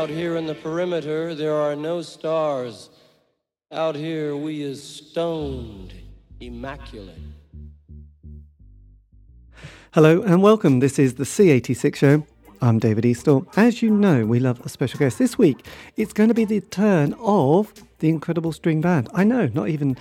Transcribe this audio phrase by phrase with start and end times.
[0.00, 2.88] Out here in the perimeter, there are no stars.
[3.70, 5.92] Out here, we is stoned,
[6.40, 7.18] immaculate.
[9.92, 10.80] Hello and welcome.
[10.80, 12.26] This is the C86 show.
[12.62, 13.46] I'm David Eastaugh.
[13.58, 15.18] As you know, we love a special guest.
[15.18, 15.66] This week,
[15.98, 19.10] it's going to be the turn of the Incredible String Band.
[19.12, 19.98] I know, not even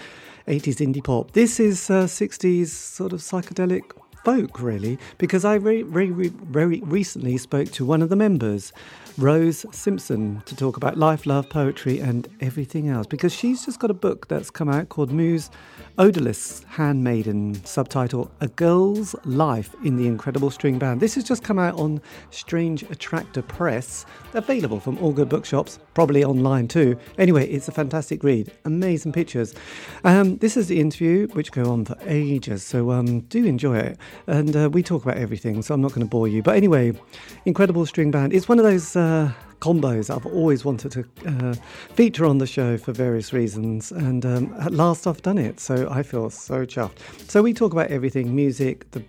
[0.47, 1.31] 80s indie pop.
[1.31, 3.91] This is uh, 60s sort of psychedelic
[4.23, 8.71] folk, really, because I very, very, very recently spoke to one of the members,
[9.19, 13.91] Rose Simpson, to talk about life, love, poetry, and everything else, because she's just got
[13.91, 15.49] a book that's come out called Muse
[15.97, 21.01] Odalisque Handmaiden, subtitle A Girl's Life in the Incredible String Band.
[21.01, 22.01] This has just come out on
[22.31, 26.97] Strange Attractor Press, available from all good bookshops, probably online too.
[27.17, 29.53] Anyway, it's a fantastic read, amazing pictures.
[30.05, 33.97] Um, this is the interview, which go on for ages, so um, do enjoy it.
[34.25, 36.41] And uh, we talk about everything, so I'm not going to bore you.
[36.41, 36.93] But anyway,
[37.43, 38.31] Incredible String Band.
[38.31, 38.95] It's one of those.
[38.95, 41.53] Uh, combos I've always wanted to uh,
[41.93, 45.59] feature on the show for various reasons, and um, at last I've done it.
[45.59, 47.29] So I feel so chuffed.
[47.29, 49.03] So we talk about everything: music, the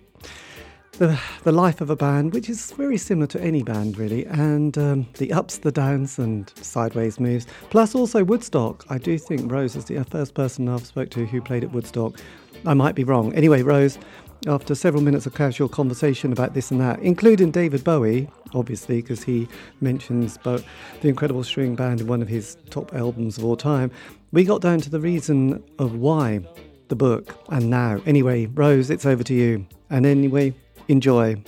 [1.01, 4.77] the, the life of a band, which is very similar to any band, really, and
[4.77, 7.47] um, the ups, the downs, and sideways moves.
[7.71, 8.85] Plus, also Woodstock.
[8.87, 12.19] I do think Rose is the first person I've spoke to who played at Woodstock.
[12.67, 13.33] I might be wrong.
[13.33, 13.97] Anyway, Rose,
[14.45, 19.23] after several minutes of casual conversation about this and that, including David Bowie, obviously, because
[19.23, 19.47] he
[19.79, 20.61] mentions Bo-
[21.01, 23.89] the Incredible String Band in one of his top albums of all time,
[24.31, 26.41] we got down to the reason of why
[26.89, 27.99] the book and now.
[28.05, 29.65] Anyway, Rose, it's over to you.
[29.89, 30.53] And anyway,
[30.87, 31.41] enjoy.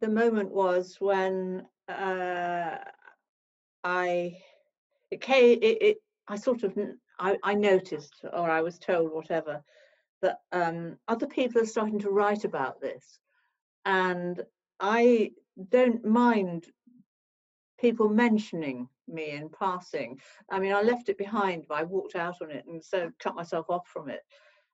[0.00, 2.76] The moment was when uh,
[3.84, 4.36] I
[5.10, 5.58] it came.
[5.62, 5.96] It, it
[6.28, 6.76] I sort of
[7.18, 9.62] I, I noticed, or I was told, whatever,
[10.22, 13.18] that um, other people are starting to write about this,
[13.84, 14.40] and
[14.80, 15.32] I
[15.70, 16.66] don't mind
[17.78, 20.18] people mentioning me in passing.
[20.50, 23.34] I mean, I left it behind, but I walked out on it and so cut
[23.34, 24.20] myself off from it.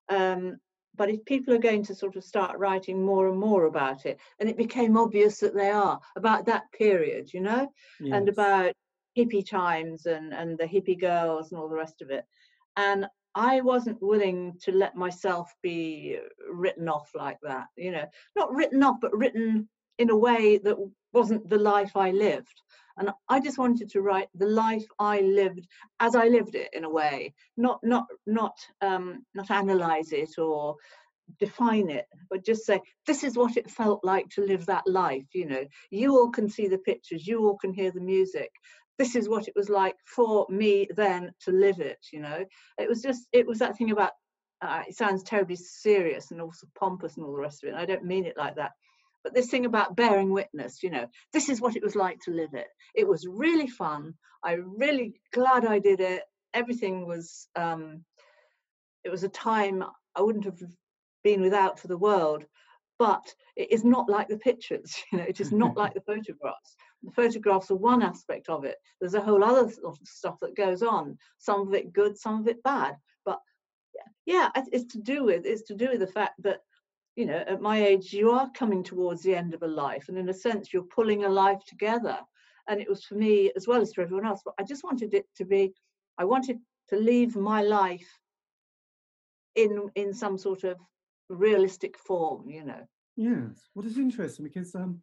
[0.09, 0.59] Um,
[0.97, 4.19] but if people are going to sort of start writing more and more about it,
[4.38, 8.12] and it became obvious that they are about that period, you know, yes.
[8.15, 8.72] and about
[9.16, 12.25] hippie times and and the hippie girls and all the rest of it,
[12.77, 16.19] and I wasn't willing to let myself be
[16.50, 20.76] written off like that, you know, not written off, but written in a way that
[21.12, 22.62] wasn't the life I lived.
[22.97, 25.66] And I just wanted to write the life I lived
[26.00, 30.76] as I lived it in a way, not not not um, not analyze it or
[31.38, 35.26] define it, but just say this is what it felt like to live that life.
[35.32, 38.50] You know, you all can see the pictures, you all can hear the music.
[38.98, 41.98] This is what it was like for me then to live it.
[42.12, 42.44] You know,
[42.78, 44.12] it was just it was that thing about.
[44.60, 47.76] Uh, it sounds terribly serious and also pompous and all the rest of it.
[47.76, 48.72] I don't mean it like that
[49.24, 52.30] but this thing about bearing witness you know this is what it was like to
[52.30, 52.68] live it.
[52.94, 54.14] It was really fun.
[54.42, 56.22] I really glad i did it.
[56.54, 58.04] Everything was um
[59.04, 59.84] it was a time
[60.16, 60.60] i wouldn't have
[61.24, 62.44] been without for the world
[62.98, 66.76] but it is not like the pictures you know it is not like the photographs.
[67.04, 68.76] The photographs are one aspect of it.
[69.00, 71.16] There's a whole other sort of stuff that goes on.
[71.38, 72.96] Some of it good some of it bad.
[73.24, 73.38] But
[74.26, 76.60] yeah it's to do with it's to do with the fact that
[77.18, 80.08] you know, at my age, you are coming towards the end of a life.
[80.08, 82.16] And in a sense, you're pulling a life together.
[82.68, 84.42] And it was for me as well as for everyone else.
[84.44, 85.74] But I just wanted it to be,
[86.16, 86.58] I wanted
[86.90, 88.08] to leave my life
[89.56, 90.76] in in some sort of
[91.28, 92.86] realistic form, you know.
[93.16, 93.68] Yes.
[93.74, 95.00] What is interesting because um,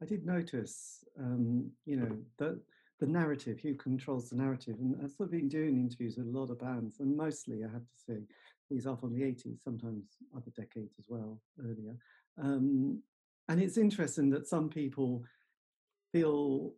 [0.00, 2.58] I did notice, um, you know, that
[2.98, 4.76] the narrative, who controls the narrative.
[4.80, 7.68] And I've sort of been doing interviews with a lot of bands, and mostly, I
[7.72, 8.18] have to say,
[8.70, 10.04] these are from the 80s, sometimes
[10.36, 11.96] other decades as well, earlier.
[12.40, 13.02] Um,
[13.48, 15.24] and it's interesting that some people
[16.12, 16.74] feel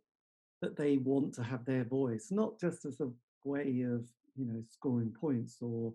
[0.61, 3.09] that they want to have their voice, not just as a
[3.43, 4.05] way of,
[4.35, 5.93] you know, scoring points or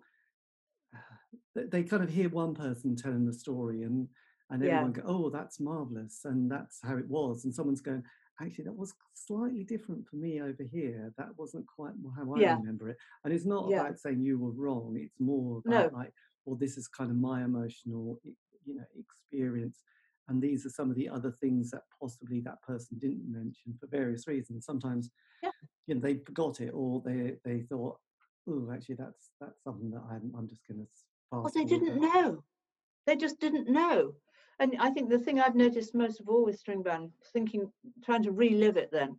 [0.94, 4.08] uh, they kind of hear one person telling the story and
[4.50, 5.02] and everyone yeah.
[5.02, 8.02] go, oh, that's marvelous, and that's how it was, and someone's going,
[8.40, 12.56] actually that was slightly different for me over here that wasn't quite how i yeah.
[12.56, 13.80] remember it and it's not yeah.
[13.80, 15.98] about saying you were wrong it's more about no.
[15.98, 16.12] like
[16.44, 18.18] well this is kind of my emotional
[18.64, 19.82] you know experience
[20.28, 23.86] and these are some of the other things that possibly that person didn't mention for
[23.86, 25.10] various reasons sometimes
[25.42, 25.50] yeah.
[25.86, 27.98] you know they forgot it or they they thought
[28.48, 30.86] oh actually that's that's something that i'm, I'm just going to
[31.32, 32.42] well they didn't know
[33.06, 34.12] they just didn't know
[34.58, 37.70] and I think the thing I've noticed most of all with string band, thinking,
[38.04, 39.18] trying to relive it then,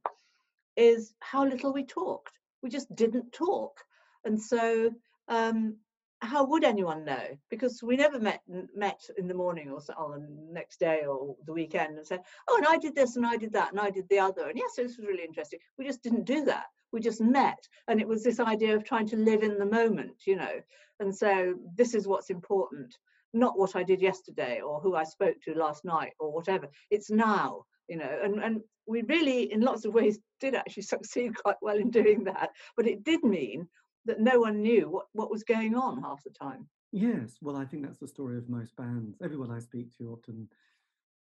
[0.76, 2.34] is how little we talked.
[2.62, 3.80] We just didn't talk.
[4.26, 4.92] And so
[5.28, 5.78] um,
[6.22, 7.38] how would anyone know?
[7.50, 8.42] Because we never met
[8.76, 12.22] met in the morning or so, on the next day or the weekend and said,
[12.48, 14.58] "Oh, and I did this and I did that and I did the other." And
[14.58, 15.60] yes, this was really interesting.
[15.78, 16.66] We just didn't do that.
[16.92, 20.26] We just met, and it was this idea of trying to live in the moment,
[20.26, 20.62] you know.
[21.00, 22.98] And so this is what's important,
[23.34, 26.68] not what I did yesterday or who I spoke to last night or whatever.
[26.90, 28.20] It's now, you know.
[28.24, 32.24] And and we really, in lots of ways, did actually succeed quite well in doing
[32.26, 32.50] that.
[32.76, 33.68] But it did mean
[34.06, 36.68] that no one knew what, what was going on half the time.
[36.94, 39.18] Yes, well, I think that's the story of most bands.
[39.22, 40.48] Everyone I speak to often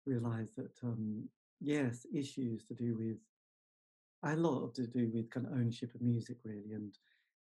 [0.05, 1.29] realize that, um,
[1.61, 3.19] yes, issues to do with
[4.25, 6.97] a lot to do with kind of ownership of music, really, and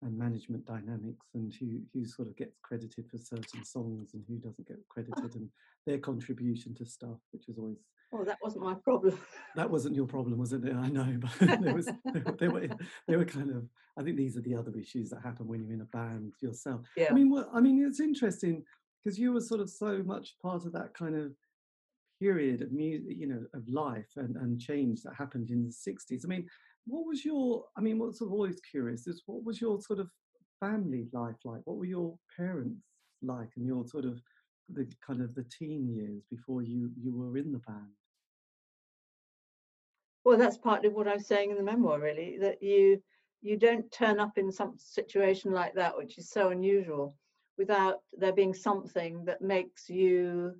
[0.03, 4.35] and management dynamics, and who who sort of gets credited for certain songs and who
[4.37, 4.85] doesn't get ah.
[4.89, 5.49] credited, and
[5.85, 7.77] their contribution to stuff, which is always
[8.13, 9.19] Oh, that wasn't my problem.
[9.55, 10.61] that wasn't your problem, was it?
[10.63, 11.89] I know, but there was
[12.39, 12.67] they were
[13.07, 13.67] they were kind of.
[13.97, 16.81] I think these are the other issues that happen when you're in a band yourself.
[16.95, 17.07] Yeah.
[17.09, 18.63] I mean, well, I mean, it's interesting
[19.03, 21.31] because you were sort of so much part of that kind of
[22.19, 26.25] period of music, you know, of life and, and change that happened in the 60s.
[26.25, 26.47] I mean,
[26.87, 30.09] what was your, I mean, what's always curious is what was your sort of
[30.59, 31.61] family life like?
[31.65, 32.81] What were your parents
[33.21, 34.21] like and your sort of
[34.69, 37.91] the kind of the teen years before you you were in the band?
[40.23, 43.01] Well, that's partly what I was saying in the memoir, really, that you
[43.41, 47.15] you don't turn up in some situation like that, which is so unusual,
[47.57, 50.55] without there being something that makes you,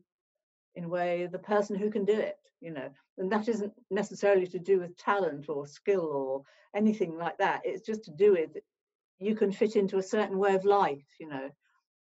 [0.75, 2.37] in a way, the person who can do it.
[2.61, 6.43] You know, and that isn't necessarily to do with talent or skill or
[6.75, 7.61] anything like that.
[7.63, 8.51] It's just to do with
[9.19, 11.07] you can fit into a certain way of life.
[11.19, 11.49] You know,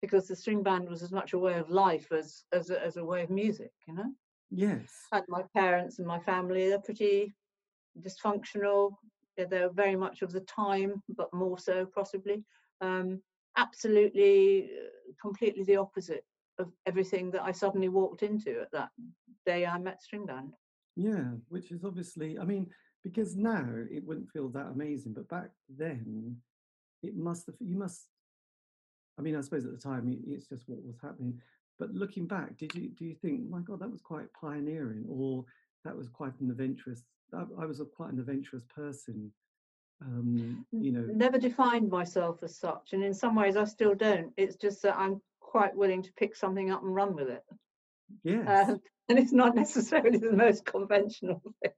[0.02, 2.98] because the string band was as much a way of life as as a, as
[2.98, 3.72] a way of music.
[3.88, 4.12] You know.
[4.50, 4.92] Yes.
[5.12, 7.34] And my parents and my family, they're pretty
[8.02, 8.92] dysfunctional.
[9.38, 12.44] They're very much of the time, but more so possibly.
[12.82, 13.22] Um,
[13.58, 16.26] absolutely, uh, completely the opposite
[16.60, 18.90] of everything that I suddenly walked into at that
[19.46, 20.54] day I met String Band.
[20.96, 22.68] Yeah, which is obviously, I mean,
[23.04, 26.38] because now it wouldn't feel that amazing, but back then
[27.02, 28.08] it must have, you must,
[29.18, 31.40] I mean, I suppose at the time it's just what was happening.
[31.80, 35.46] But looking back, did you do you think, my God, that was quite pioneering, or
[35.84, 37.04] that was quite an adventurous
[37.34, 39.32] I, I was a, quite an adventurous person.
[40.04, 44.34] Um, you know, never defined myself as such, and in some ways I still don't.
[44.36, 47.44] It's just that I'm quite willing to pick something up and run with it.
[48.24, 48.48] Yes.
[48.48, 48.76] Uh,
[49.10, 51.72] and it's not necessarily the most conventional thing.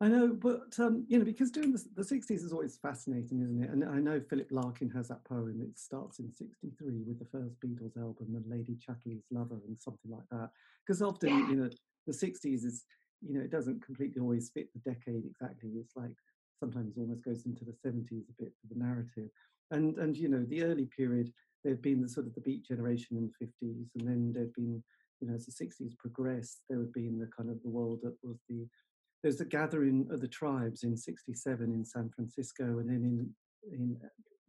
[0.00, 3.62] I know, but um, you know, because doing the, the 60s is always fascinating, isn't
[3.62, 3.70] it?
[3.70, 5.60] And I know Philip Larkin has that poem.
[5.62, 10.10] It starts in 63 with the first Beatles album, and Lady Chatterley's Lover, and something
[10.10, 10.50] like that.
[10.84, 11.48] Because often, yeah.
[11.48, 11.70] you know,
[12.08, 12.84] the 60s is
[13.24, 15.70] you know, it doesn't completely always fit the decade exactly.
[15.76, 16.16] It's like
[16.58, 19.30] sometimes almost goes into the 70s a bit for the narrative.
[19.70, 21.32] And and you know, the early period,
[21.64, 24.82] there'd been the sort of the beat generation in the 50s, and then there'd been,
[25.20, 28.00] you know, as the 60s progressed, there would be in the kind of the world
[28.02, 28.66] that was the
[29.22, 33.96] there's a gathering of the tribes in 67 in San Francisco, and then in in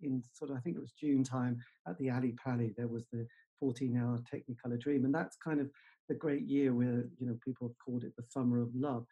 [0.02, 3.06] in sort of I think it was June time at the Ali Pali, there was
[3.12, 3.28] the
[3.60, 5.70] 14 hour Technicolor Dream, and that's kind of
[6.10, 9.06] the great year where you know people have called it the summer of love.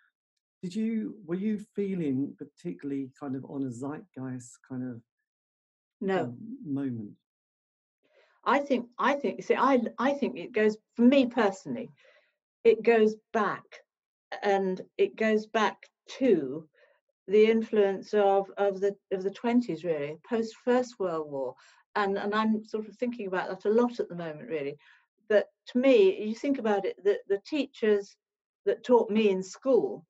[0.61, 5.01] Did you were you feeling particularly kind of on a zeitgeist kind of
[6.01, 7.11] no um, moment?
[8.43, 11.89] I think I think see I I think it goes for me personally,
[12.63, 13.63] it goes back
[14.43, 15.77] and it goes back
[16.19, 16.67] to
[17.27, 21.55] the influence of of the of the 20s really post first world war.
[21.95, 24.77] And and i'm sort of thinking about that a lot at the moment really.
[25.29, 28.15] That to me, you think about it, that the teachers
[28.65, 30.05] that taught me in school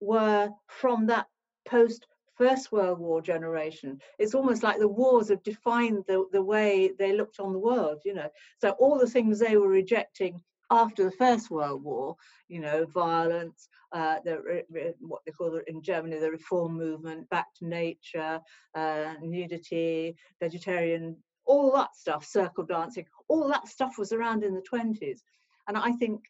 [0.00, 1.26] were from that
[1.66, 4.00] post First World War generation.
[4.18, 8.00] It's almost like the wars have defined the, the way they looked on the world,
[8.04, 8.28] you know.
[8.60, 12.16] So all the things they were rejecting after the First World War,
[12.48, 14.64] you know, violence, uh, the,
[15.00, 18.40] what they call in Germany the reform movement, back to nature,
[18.74, 24.62] uh, nudity, vegetarian all that stuff, circle dancing, all that stuff was around in the
[24.62, 25.20] 20s.
[25.68, 26.22] And I think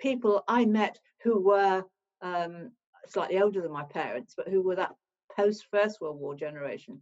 [0.00, 1.84] people I met who were
[2.20, 2.72] um,
[3.08, 4.94] slightly older than my parents, but who were that
[5.36, 7.00] post First World War generation,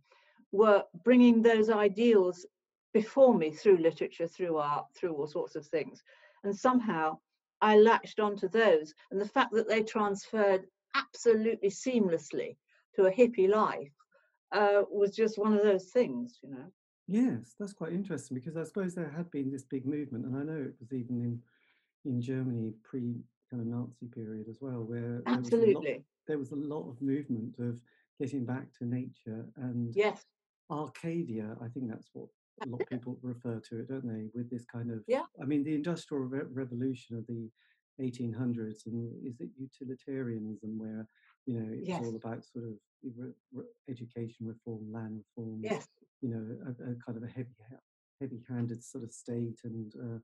[0.52, 2.46] were bringing those ideals
[2.92, 6.02] before me through literature, through art, through all sorts of things.
[6.44, 7.18] And somehow
[7.60, 8.94] I latched onto those.
[9.10, 12.56] And the fact that they transferred absolutely seamlessly
[12.96, 13.92] to a hippie life
[14.52, 16.66] uh, was just one of those things, you know.
[17.06, 20.42] Yes, that's quite interesting because I suppose there had been this big movement, and I
[20.42, 21.42] know it was even in
[22.04, 23.16] in Germany pre
[23.50, 26.56] kind of Nazi period as well, where absolutely there was a lot, there was a
[26.56, 27.80] lot of movement of
[28.20, 30.24] getting back to nature and yes,
[30.70, 31.56] Arcadia.
[31.64, 32.28] I think that's what
[32.64, 34.28] a lot of people refer to it, don't they?
[34.34, 35.24] With this kind of, Yeah.
[35.42, 37.48] I mean, the industrial re- revolution of the
[38.00, 41.06] 1800s, and is it utilitarianism where
[41.46, 42.02] you know it's Yes.
[42.02, 42.74] all about sort of
[43.16, 45.88] re- re- education reform, land reform, Yes.
[46.20, 47.54] you know, a, a kind of a heavy,
[48.20, 50.18] heavy-handed sort of state and uh,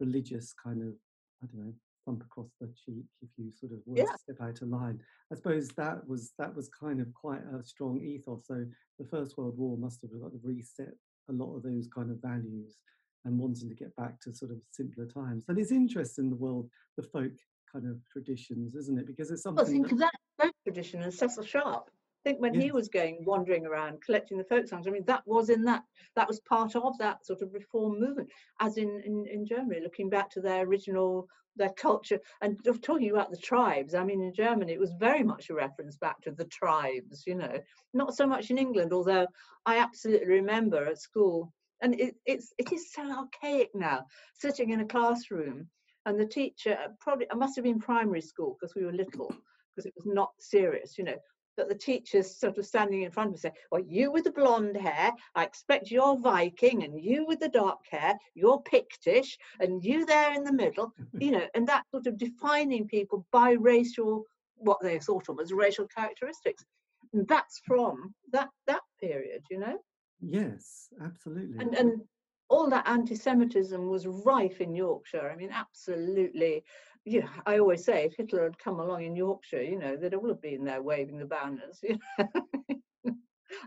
[0.00, 0.94] religious kind of,
[1.42, 1.72] I don't know,
[2.08, 4.04] thump across the cheek if you sort of were Yeah.
[4.06, 5.00] to step out of line.
[5.30, 8.46] I suppose that was that was kind of quite a strong ethos.
[8.46, 8.64] So
[8.98, 10.10] the First World War must have
[10.42, 10.94] reset
[11.28, 12.78] a lot of those kind of values
[13.26, 15.44] and wanting to get back to sort of simpler times.
[15.48, 17.32] And it's interesting the world, the folk
[17.70, 19.06] kind of traditions, isn't it?
[19.06, 21.90] Because it's Well, something think that, of that folk tradition and Cecil Sharp.
[22.28, 24.86] Think when he was going wandering around collecting the folk songs.
[24.86, 25.82] I mean, that was in that
[26.14, 28.28] that was part of that sort of reform movement,
[28.60, 33.08] as in in, in Germany, looking back to their original their culture and of talking
[33.08, 33.94] about the tribes.
[33.94, 37.24] I mean, in Germany, it was very much a reference back to the tribes.
[37.26, 37.58] You know,
[37.94, 39.26] not so much in England, although
[39.64, 44.04] I absolutely remember at school, and it, it's it is so archaic now,
[44.34, 45.66] sitting in a classroom
[46.04, 49.34] and the teacher probably I must have been primary school because we were little
[49.74, 51.16] because it was not serious, you know.
[51.58, 54.30] But the teacher's sort of standing in front of me saying, Well, you with the
[54.30, 59.84] blonde hair, I expect you're Viking, and you with the dark hair, you're Pictish, and
[59.84, 64.22] you there in the middle, you know, and that sort of defining people by racial,
[64.54, 66.64] what they thought of as racial characteristics.
[67.12, 69.78] And that's from that that period, you know.
[70.20, 71.58] yes, absolutely.
[71.58, 72.02] And and
[72.50, 75.28] all that anti-Semitism was rife in Yorkshire.
[75.30, 76.64] I mean, absolutely.
[77.10, 80.28] Yeah, I always say if Hitler had come along in Yorkshire, you know, they'd all
[80.28, 81.82] have been there waving the banners.
[81.88, 83.16] You know?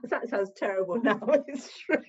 [0.10, 2.04] that sounds terrible now, but it's true.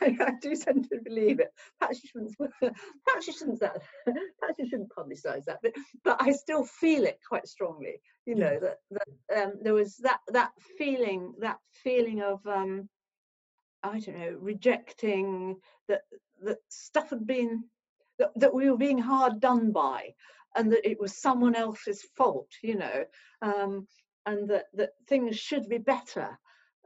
[0.00, 1.52] I, I do tend to believe it.
[1.78, 2.36] Perhaps you shouldn't.
[3.06, 3.60] Perhaps you shouldn't.
[3.60, 3.82] That.
[4.06, 5.58] Perhaps you shouldn't publicise that.
[5.62, 5.72] But
[6.04, 8.00] but I still feel it quite strongly.
[8.24, 12.88] You know that that um, there was that that feeling that feeling of um,
[13.82, 15.56] I don't know rejecting
[15.88, 16.02] that
[16.44, 17.64] that stuff had been
[18.18, 20.14] that, that we were being hard done by,
[20.56, 22.50] and that it was someone else's fault.
[22.62, 23.04] You know,
[23.42, 23.86] um,
[24.26, 26.38] and that that things should be better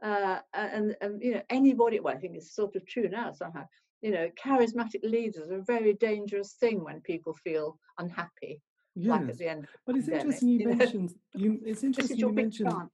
[0.03, 3.65] uh, and, and you know anybody well i think it's sort of true now somehow
[4.01, 8.61] you know charismatic leaders are a very dangerous thing when people feel unhappy
[8.95, 11.59] like at the end but it's pandemic, interesting you you mentioned you.
[11.65, 12.91] It's interesting you mentioned chance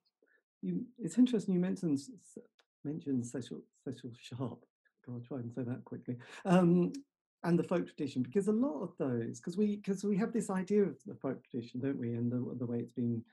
[0.61, 0.85] you.
[0.97, 1.99] It's interesting you mentioned
[2.85, 4.65] mentioned Cecil Cecil Sharp.
[5.05, 6.17] God, try and say that quickly.
[6.45, 6.93] Um,
[7.43, 10.49] and the folk tradition, because a lot of those, because we because we have this
[10.49, 12.13] idea of the folk tradition, don't we?
[12.13, 13.23] And the the way it's been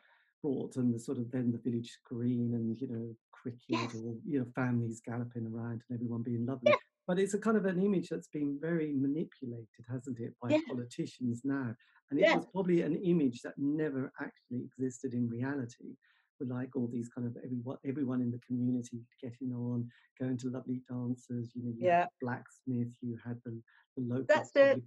[0.42, 3.94] brought, and the sort of then the village green, and you know cricket, Yes.
[3.94, 6.78] or you know families galloping around, and everyone being lovely.
[7.06, 10.60] But it's a kind of an image that's been very manipulated, hasn't it, by Yeah.
[10.68, 11.74] politicians now?
[12.10, 12.34] And it Yeah.
[12.34, 15.96] was probably an image that never actually existed in reality.
[16.40, 19.88] Like all these kind of everyone, everyone in the community getting on,
[20.20, 21.52] going to lovely dances.
[21.54, 22.06] You know, you Yeah.
[22.20, 23.52] blacksmith, you had the,
[23.96, 24.82] the local That's it.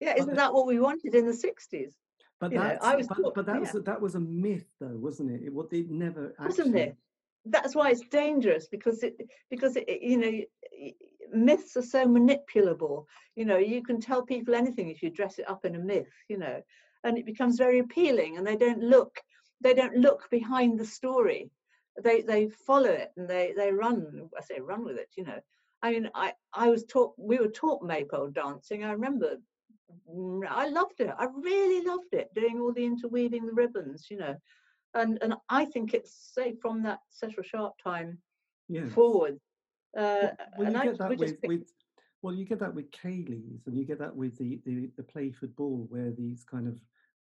[0.00, 1.92] yeah isn't that what we wanted in the 60s
[2.40, 3.80] But know, I was but, taught- but that was yeah.
[3.80, 5.42] a, that was a myth, though, wasn't it?
[5.46, 6.96] It, what it never Wasn't it?
[7.46, 9.14] that's why it's dangerous because it
[9.50, 10.32] because it, you know
[11.32, 13.04] myths are so manipulable
[13.36, 16.08] you know you can tell people anything if you dress it up in a myth
[16.28, 16.62] you know
[17.02, 19.20] and it becomes very appealing and they don't look
[19.64, 21.50] they don't look behind the story.
[22.00, 25.40] They they follow it and they they run i say run with it you know.
[25.82, 28.84] I mean i i was taught we were taught maypole dancing.
[28.84, 29.36] I remember
[30.08, 31.12] mm, i loved it.
[31.18, 34.36] I really loved it doing all the interweaving the ribbons you know.
[34.94, 38.18] And and I think it's say from that Cecil Sharp time
[38.68, 38.86] Yeah.
[38.88, 39.40] forward.
[39.96, 40.28] Uh,
[40.58, 41.62] Well, well, you I, get that with, with
[42.22, 45.54] well, you get that with ceilidhs, and you get that with the, the the Playford
[45.54, 46.76] Ball, where these kind of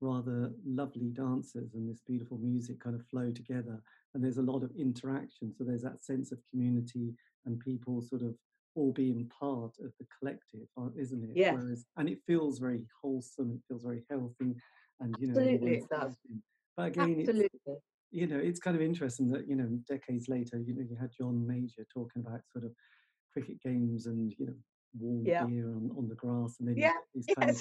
[0.01, 3.81] rather lovely dancers and this beautiful music kind of flow together,
[4.13, 5.53] and there's a lot of interaction.
[5.53, 8.35] So there's that sense of community and people sort of
[8.75, 11.39] all being part of the collective, uh, isn't it?
[11.39, 11.47] Yes.
[11.47, 13.51] Whereas, and it feels very wholesome.
[13.53, 14.55] It feels very healthy,
[14.99, 16.17] and you know, Absolutely it does.
[16.75, 17.59] But again, it's, absolutely.
[18.11, 21.11] you know, it's kind of interesting that, you know, decades later, you know, you had
[21.17, 22.73] John Major talking about sort of
[23.33, 24.55] cricket games and, you know,
[24.97, 25.39] warm Yeah.
[25.39, 26.57] beer on, on the grass.
[26.59, 26.93] And then Yeah,
[27.35, 27.57] kind of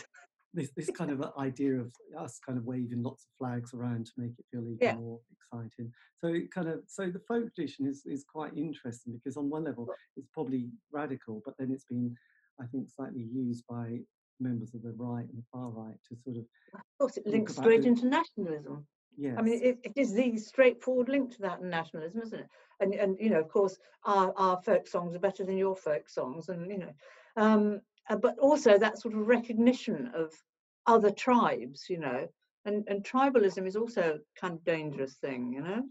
[0.56, 4.12] this, this kind of idea of us kind of waving lots of flags around to
[4.16, 4.94] make it feel even Yeah.
[4.94, 5.92] more exciting.
[6.20, 9.64] So it kind of so the folk tradition is, is quite interesting because on one
[9.64, 9.86] level
[10.16, 12.16] it's probably radical, but then it's been,
[12.60, 14.00] I think, slightly used by
[14.40, 16.44] members of the right and far right to sort of
[16.74, 18.86] of course, it links straight the- into nationalism.
[19.16, 19.34] yes.
[19.38, 22.48] I mean, it, it is the straightforward link to that nationalism, isn't it?
[22.80, 26.08] And and you know, of course, our our folk songs are better than your folk
[26.08, 26.92] songs, and you know,
[27.36, 30.32] um, uh, but also that sort of recognition of
[30.86, 32.26] other tribes, you know,
[32.64, 35.82] and and tribalism is also a kind of dangerous thing, you know.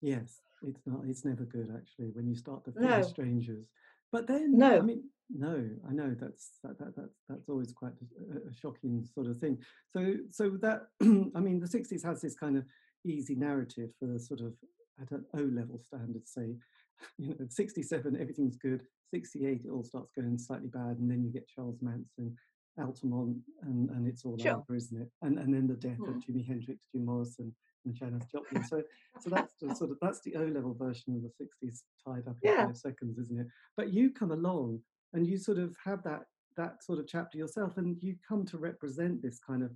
[0.00, 1.04] Yes, it's not.
[1.06, 3.66] It's never good actually when you start to No, fear strangers.
[4.12, 7.72] But then, no, I no, mean, no, I know that's that, that that's that's always
[7.72, 7.92] quite
[8.32, 9.58] a, a shocking sort of thing.
[9.92, 12.64] So so that I mean, the '60s has this kind of
[13.04, 14.54] easy narrative for the sort of
[15.00, 16.56] at an O level standard, say,
[17.18, 21.30] you know, 67 everything's good, 68 it all starts going slightly bad, and then you
[21.30, 22.36] get Charles Manson,
[22.78, 24.56] Altamont, and and it's all sure.
[24.56, 25.08] over, isn't it?
[25.22, 26.22] And and then the death of Mm.
[26.24, 28.64] Jimi Hendrix, Jim Morrison, and Janis Joplin.
[28.64, 28.82] So
[29.20, 32.36] so that's the sort of that's the O level version of the 60s tied up
[32.42, 33.46] in Yeah, five seconds, isn't it?
[33.76, 34.80] But you come along
[35.12, 36.24] and you sort of have that
[36.56, 39.70] that sort of chapter yourself, and you come to represent this kind of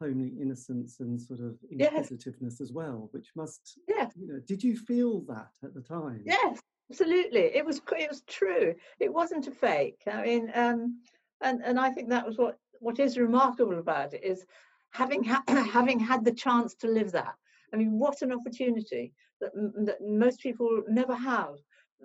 [0.00, 4.08] homely innocence and sort of yes, inquisitiveness as well, which must, yeah.
[4.16, 6.22] you know, did you feel that at the time?
[6.24, 6.60] Yes,
[6.90, 7.54] absolutely.
[7.54, 8.74] It was it was true.
[9.00, 10.02] It wasn't a fake.
[10.10, 11.00] I mean, um,
[11.40, 14.44] and and I think that was what what is remarkable about it is
[14.92, 17.34] having ha- having had the chance to live that.
[17.72, 19.52] I mean, what an opportunity that
[19.86, 21.56] that most people never have.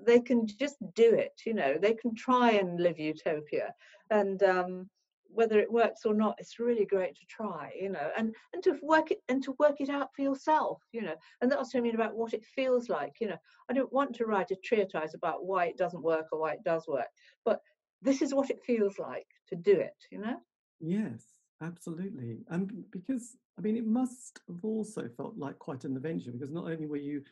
[0.05, 1.41] They can just do it.
[1.45, 3.73] You know, they can try and live utopia,
[4.09, 4.89] and um,
[5.31, 7.71] whether it works or not, it's really great to try.
[7.79, 10.81] You know, and and to work it and to work it out for yourself.
[10.91, 13.15] You know, and that's what I mean about what it feels like.
[13.19, 13.37] You know
[13.69, 16.63] I don't want to write a treatise about why it doesn't work or why it
[16.63, 17.07] does work,
[17.45, 17.61] but
[18.01, 20.37] this is what it feels like to do it, you know?
[20.79, 21.23] Yes,
[21.61, 22.39] absolutely.
[22.49, 26.65] And because, I mean, it must have also felt like quite an adventure because not
[26.65, 27.23] only were you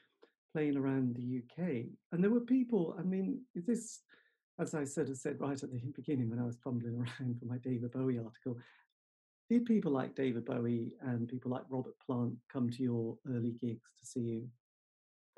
[0.53, 4.01] playing around the UK, and there were people, I mean, is this,
[4.59, 7.45] as I sort of said right at the beginning when I was fumbling around for
[7.45, 8.57] my David Bowie article,
[9.49, 13.89] did people like David Bowie and people like Robert Plant come to your early gigs
[13.99, 14.47] to see you?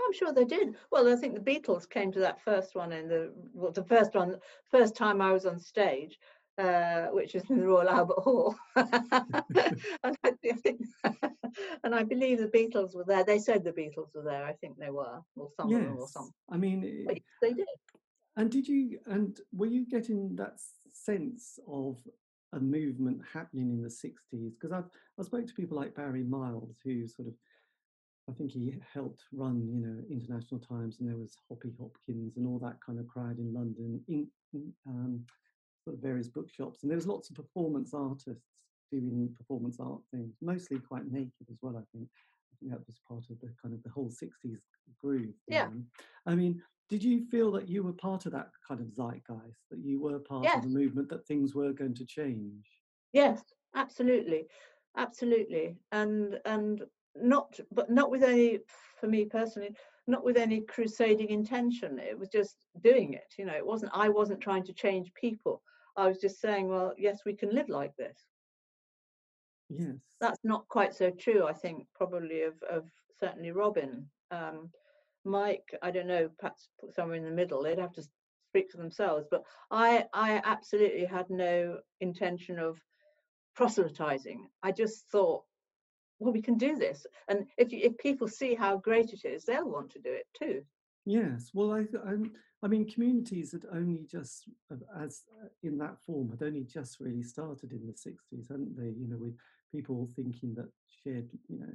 [0.06, 0.76] I'm sure they did.
[0.92, 4.16] Well, I think the Beatles came to that first one in the well, the first
[4.16, 4.38] one,
[4.72, 6.18] first time I was on stage,
[6.58, 10.82] uh, which was in the Royal Albert Hall, and I think,
[11.84, 13.24] and I believe the Beatles were there.
[13.24, 14.46] They said the Beatles were there.
[14.46, 16.32] I think they were, or some of them, or Yes, some.
[16.50, 17.06] I mean,
[17.42, 17.68] they did.
[18.40, 20.62] And did you and were you getting that
[20.94, 21.98] sense of
[22.54, 24.54] a movement happening in the 60s?
[24.54, 27.34] Because I've I spoke to people like Barry Miles, who sort of
[28.30, 32.48] I think he helped run, you know, International Times, and there was Hoppy Hopkins and
[32.48, 34.28] all that kind of crowd in London, in
[34.88, 35.26] um,
[35.84, 40.34] sort of various bookshops, and there was lots of performance artists doing performance art things,
[40.42, 41.76] mostly quite naked as well.
[41.76, 42.08] I think.
[42.62, 44.62] That was part of the kind of the whole 60s
[44.98, 45.70] groove Yeah.
[45.70, 45.90] going.
[46.26, 49.80] I mean, did you feel that you were part of that kind of zeitgeist, that
[49.80, 52.68] you were part of the movement, that things were going to change?
[53.14, 54.48] Yes, absolutely,
[54.96, 58.60] absolutely, and and not, but not with any,
[59.00, 59.76] for me personally,
[60.08, 62.00] not with any crusading intention.
[62.00, 63.34] It was just doing it.
[63.38, 63.92] You know, it wasn't.
[63.96, 65.64] I wasn't trying to change people.
[65.96, 68.29] I was just saying, well, yes, we can live like this.
[69.70, 69.98] Yes.
[70.20, 71.46] That's not quite so true.
[71.46, 74.70] I think probably of of certainly Robin, um,
[75.24, 75.76] Mike.
[75.82, 76.30] I don't know.
[76.40, 77.62] Perhaps put somewhere in the middle.
[77.64, 78.04] They'd have to
[78.50, 79.28] speak for themselves.
[79.30, 82.80] But I I absolutely had no intention of
[83.56, 84.50] proselytizing.
[84.64, 85.44] I just thought,
[86.20, 89.46] well, we can do this, and if you, if people see how great it is,
[89.46, 90.64] they'll want to do it too.
[91.06, 96.00] Yes, well, I, I'm, I mean, communities had only just, uh, as uh, in that
[96.06, 98.90] form, had only just really started in the 60s, hadn't they?
[98.90, 99.36] You know, with
[99.72, 100.70] people thinking that
[101.04, 101.72] shared, you know,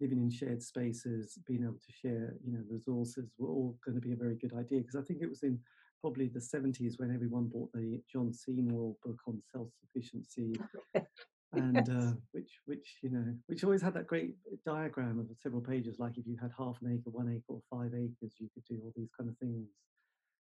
[0.00, 4.00] living in shared spaces, being able to share, you know, resources were all going to
[4.00, 4.80] be a very good idea.
[4.80, 5.58] Because I think it was in
[6.00, 10.58] probably the 70s when everyone bought the John Seymour book on self-sufficiency
[11.52, 15.98] and uh, which which you know which always had that great diagram of several pages
[15.98, 18.80] like if you had half an acre one acre or five acres you could do
[18.82, 19.68] all these kind of things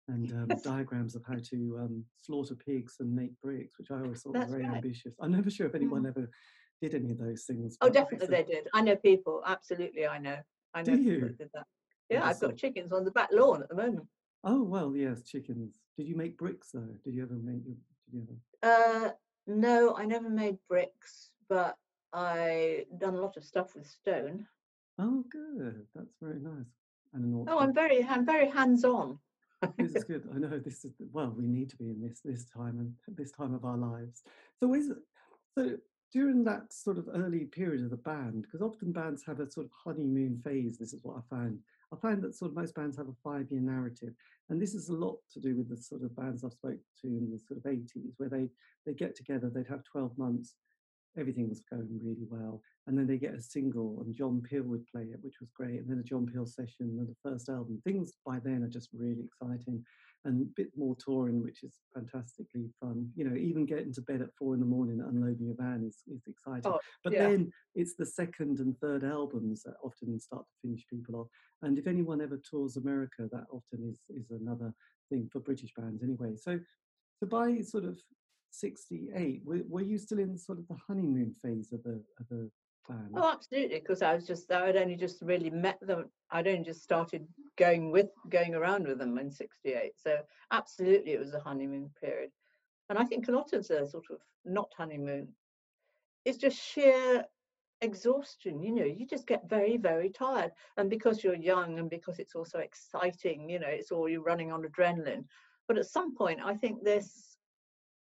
[0.09, 3.97] and um, Yes, diagrams of how to um, slaughter pigs and make bricks which i
[4.01, 4.77] always thought was very right.
[4.77, 6.09] ambitious i'm never sure if anyone Mm.
[6.09, 6.31] ever
[6.83, 8.69] did any of those things Oh, definitely they did.
[8.75, 9.43] I know people.
[9.47, 10.37] Absolutely, I know.
[10.75, 11.67] I do know people you that did that.
[12.11, 14.07] Yeah, I've got chickens on the back lawn at the moment.
[14.45, 17.77] oh well yes chickens did you make bricks though did you ever make did
[18.13, 18.37] you ever
[18.75, 19.11] Uh,
[19.47, 21.77] no, I never made bricks, but
[22.13, 24.47] I done a lot of stuff with stone.
[24.99, 26.73] oh good that's very nice
[27.15, 29.19] and an Oh, I'm very, I'm very hands-on.
[29.79, 30.23] This is good.
[30.35, 31.33] I know this is well.
[31.37, 34.23] We need to be in this this time and this time of our lives.
[34.59, 34.99] So is it
[35.57, 35.77] so
[36.13, 38.43] during that sort of early period of the band?
[38.43, 40.77] Because often bands have a sort of honeymoon phase.
[40.79, 41.59] This is what I found.
[41.93, 44.15] I find that sort of most bands have a five year narrative,
[44.49, 47.07] and this is a lot to do with the sort of bands I've spoke to
[47.07, 48.49] in the sort of eighties, where they
[48.87, 50.55] they get together, they'd have twelve months,
[51.19, 52.63] everything was going really well.
[52.87, 55.81] And then they get a single, and John Peel would play it, which was great.
[55.81, 57.81] And then a John Peel session, and the first album.
[57.85, 59.85] Things by then are just really exciting,
[60.25, 63.11] and a bit more touring, which is fantastically fun.
[63.17, 66.03] You know, even getting to bed at four in the morning, unloading your van is
[66.13, 66.71] is exciting.
[66.71, 67.29] Oh, but yeah.
[67.29, 71.29] then it's the second and third albums that often start to finish people off.
[71.63, 74.73] And if anyone ever tours America, that often is is another
[75.11, 76.37] thing for British bands anyway.
[76.37, 76.59] So,
[77.19, 77.99] so by sort of
[78.51, 82.51] 68, were, were you still in sort of the honeymoon phase of the, of the?
[82.91, 83.79] Oh, absolutely.
[83.79, 86.11] Because I was just, I had only just really met them.
[86.31, 89.93] I'd only just started going with, going around with them in '68.
[89.97, 90.19] So
[90.51, 92.31] absolutely, it was a honeymoon period.
[92.89, 95.29] And I think a lot of the sort of not honeymoon
[96.25, 97.25] is just sheer
[97.81, 98.63] exhaustion.
[98.63, 100.53] You know, you just get very, very tired.
[100.77, 104.53] And because you're young and because it's also exciting, you know, it's all you're running
[104.53, 105.25] on adrenaline.
[105.69, 107.37] But at some point, I think this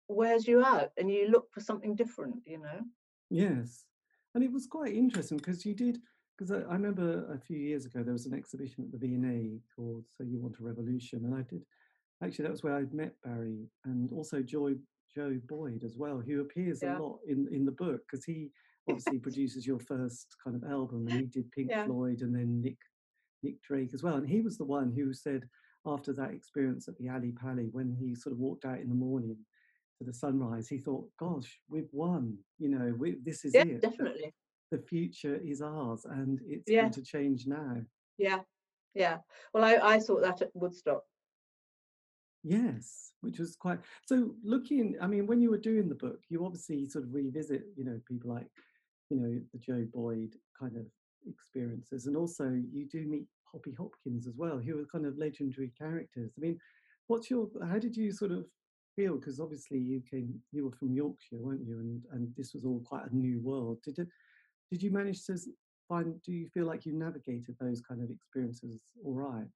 [0.07, 2.81] wears you out and you look for something different, you know.
[3.29, 3.85] Yes.
[4.35, 5.99] And it was quite interesting because you did,
[6.37, 9.59] because I, I remember a few years ago there was an exhibition at the V&A
[9.75, 11.25] called So You Want a Revolution.
[11.25, 11.63] And I did,
[12.23, 14.73] actually, that was where I'd met Barry and also Joy,
[15.15, 16.97] Joe Boyd as well, who appears Yeah.
[16.97, 18.51] a lot in, in the book because he
[18.89, 21.85] obviously produces your first kind of album and he did Pink Yeah.
[21.85, 22.77] Floyd and then Nick
[23.41, 24.15] Nick Drake as well.
[24.15, 25.47] And he was the one who said
[25.85, 28.95] after that experience at the Ali Pali, when he sort of walked out in the
[28.95, 29.37] morning
[29.99, 32.37] to the sunrise, he thought, "Gosh, we've won!
[32.57, 33.81] You know, we, this is Yeah, it.
[33.81, 34.33] definitely.
[34.71, 36.81] The future is ours, and it's Yeah.
[36.81, 37.77] going to change now."
[38.17, 38.41] Yeah,
[38.93, 39.17] yeah.
[39.53, 41.03] Well, I, I thought that at Woodstock.
[42.43, 44.33] Yes, which was quite so.
[44.43, 47.83] Looking, I mean, when you were doing the book, you obviously sort of revisit, you
[47.83, 48.47] know, people like,
[49.09, 50.85] you know, the Joe Boyd kind of
[51.27, 55.73] experiences, and also you do meet Hoppy Hopkins as well, who are kind of legendary
[55.77, 56.31] characters.
[56.37, 56.57] I mean,
[57.07, 57.49] what's your?
[57.67, 58.45] How did you sort of
[58.95, 59.15] feel?
[59.15, 61.79] Because obviously you came, you were from Yorkshire, weren't you?
[61.79, 63.79] And and this was all quite a new world.
[63.83, 64.07] Did it?
[64.71, 65.37] Did you manage to
[65.87, 66.21] find?
[66.23, 69.47] Do you feel like you navigated those kind of experiences all right?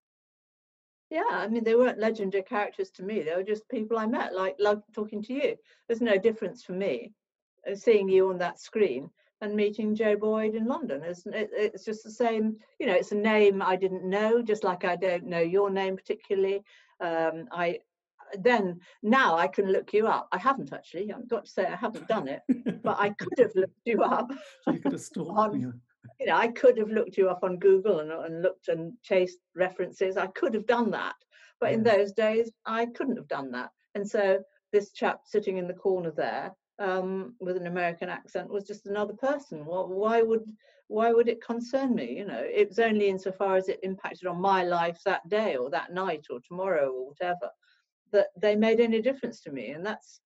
[1.10, 3.22] Yeah, I mean, they weren't legendary characters to me.
[3.22, 4.56] They were just people I met, like
[4.94, 5.56] talking to you.
[5.86, 7.12] There's no difference for me
[7.70, 11.02] uh, seeing you on that screen and meeting Joe Boyd in London.
[11.04, 14.64] It's, it, it's just the same, you know, it's a name I didn't know, just
[14.64, 16.62] like I don't know your name particularly.
[17.00, 17.80] Um, I
[18.38, 20.28] then now I can look you up.
[20.32, 21.12] I haven't actually.
[21.12, 22.42] I've got to say I haven't done it,
[22.82, 24.30] but I could have looked you up.
[24.66, 25.66] you could have stalked on- me.
[26.20, 29.38] you know, I could have looked you up on Google and, and looked and chased
[29.54, 30.16] references.
[30.16, 31.14] I could have done that.
[31.60, 33.70] But in those days, I couldn't have done that.
[33.94, 34.40] And so
[34.72, 39.14] this chap sitting in the corner there um, with an American accent was just another
[39.14, 39.64] person.
[39.64, 40.44] Well, why would
[40.88, 42.18] why would it concern me?
[42.18, 45.70] You know, it was only insofar as it impacted on my life that day or
[45.70, 47.50] that night or tomorrow or whatever
[48.14, 49.70] that they made any difference to me.
[49.70, 50.20] And that's,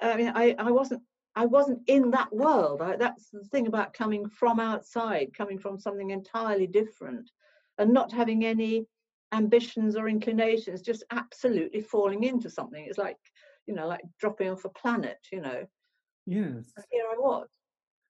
[0.00, 1.02] I mean, I, I wasn't
[1.36, 2.82] I wasn't in that world.
[2.82, 7.30] I, that's the thing about coming from outside, coming from something entirely different,
[7.78, 8.86] and not having any
[9.32, 12.84] ambitions or inclinations, just absolutely falling into something.
[12.84, 13.18] It's like,
[13.66, 15.18] you know, like dropping off a planet.
[15.30, 15.66] You know,
[16.26, 16.72] Yes.
[16.76, 17.48] and here I was.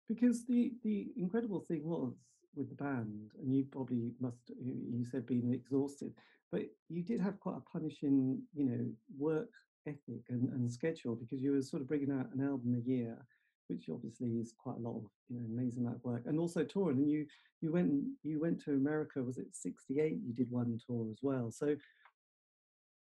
[0.08, 2.14] Because the the incredible thing was
[2.54, 6.12] with the band, and you probably must you said being exhausted,
[6.50, 8.86] but you did have quite a punishing, you know,
[9.18, 9.50] work
[9.86, 13.16] ethic and, and schedule because you were sort of bringing out an album a year,
[13.68, 16.64] which obviously is quite a lot of you know amazing amount of work, and also
[16.64, 16.98] touring.
[16.98, 17.26] And you
[17.60, 19.22] you went you went to America.
[19.22, 20.18] Was it '68?
[20.24, 21.50] You did one tour as well.
[21.50, 21.76] So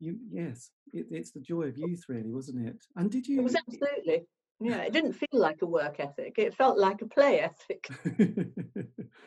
[0.01, 2.85] you yes, it, it's the joy of youth, really, wasn't it?
[2.97, 3.41] And did you?
[3.41, 4.27] It was absolutely.
[4.61, 6.35] Yeah, it didn't feel like a work ethic.
[6.39, 7.89] It felt like a play ethic.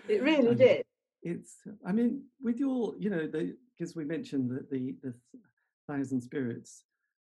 [0.10, 0.86] It really did.
[1.22, 5.14] it's i mean with your you know the because we mentioned that the the
[5.88, 6.84] thousand spirits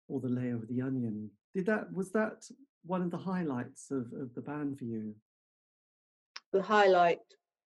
[0.08, 2.46] or the layer of the onion did that was that
[2.84, 5.14] one of the highlights of, of the band for you?
[6.54, 7.20] The highlight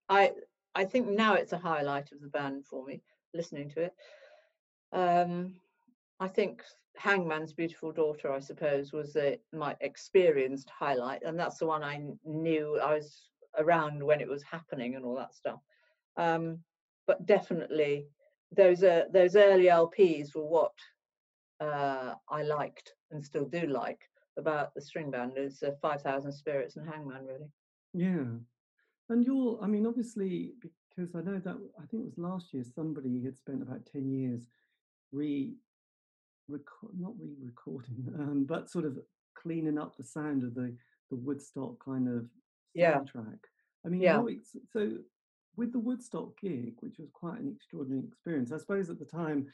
[0.09, 0.31] i
[0.75, 3.01] i think now it's a highlight of the band for me
[3.33, 3.93] listening to it.
[4.91, 5.55] Um
[6.19, 6.63] i think
[6.97, 12.01] hangman's beautiful daughter i suppose was a, my experienced highlight and that's the one i
[12.23, 15.59] knew i was around when it was happening and all that stuff.
[16.17, 16.59] Um
[17.07, 18.07] but definitely
[18.51, 20.73] those uh, those early lps were what
[21.59, 24.01] uh i liked and still do like
[24.37, 27.51] about the string band is uh, 5000 spirits and hangman really
[27.93, 28.25] yeah
[29.09, 30.53] and you're i mean obviously
[30.89, 34.09] because i know that i think it was last year somebody had spent about 10
[34.11, 34.47] years
[35.11, 35.55] re
[36.47, 38.99] record not re-recording um, but sort of
[39.35, 40.75] cleaning up the sound of the
[41.09, 42.29] the woodstock kind of
[42.73, 42.99] Yeah.
[42.99, 43.39] soundtrack
[43.85, 44.21] i mean Yeah.
[44.71, 44.97] so
[45.57, 49.47] with the woodstock gig which was quite an extraordinary experience i suppose at the time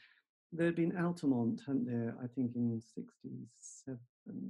[0.52, 2.14] there'd been Altamont, hadn't there?
[2.22, 3.98] I think in '67.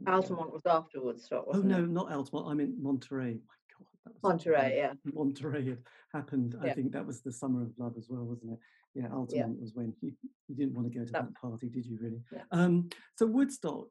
[0.07, 1.47] Altamont was after Woodstock.
[1.49, 1.91] Oh no, it?
[1.91, 2.49] not Altamont.
[2.49, 3.35] I mean Monterey.
[3.35, 4.77] My God, that was Monterey.
[4.77, 5.79] Yeah, Monterey had
[6.13, 6.57] happened.
[6.63, 6.71] Yeah.
[6.71, 8.59] I think that was the summer of love as well, wasn't it?
[8.95, 9.63] Yeah, Altamont yeah.
[9.63, 10.13] was when you,
[10.49, 11.99] you didn't want to go to that party, did you?
[12.01, 12.21] Really?
[12.31, 12.43] Yeah.
[12.51, 13.89] Um, so Woodstock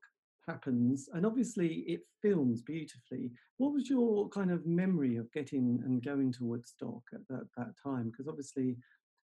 [0.48, 3.32] happens, and obviously it films beautifully.
[3.58, 7.74] What was your kind of memory of getting and going to Woodstock at that, that
[7.84, 8.12] time?
[8.12, 8.78] Because obviously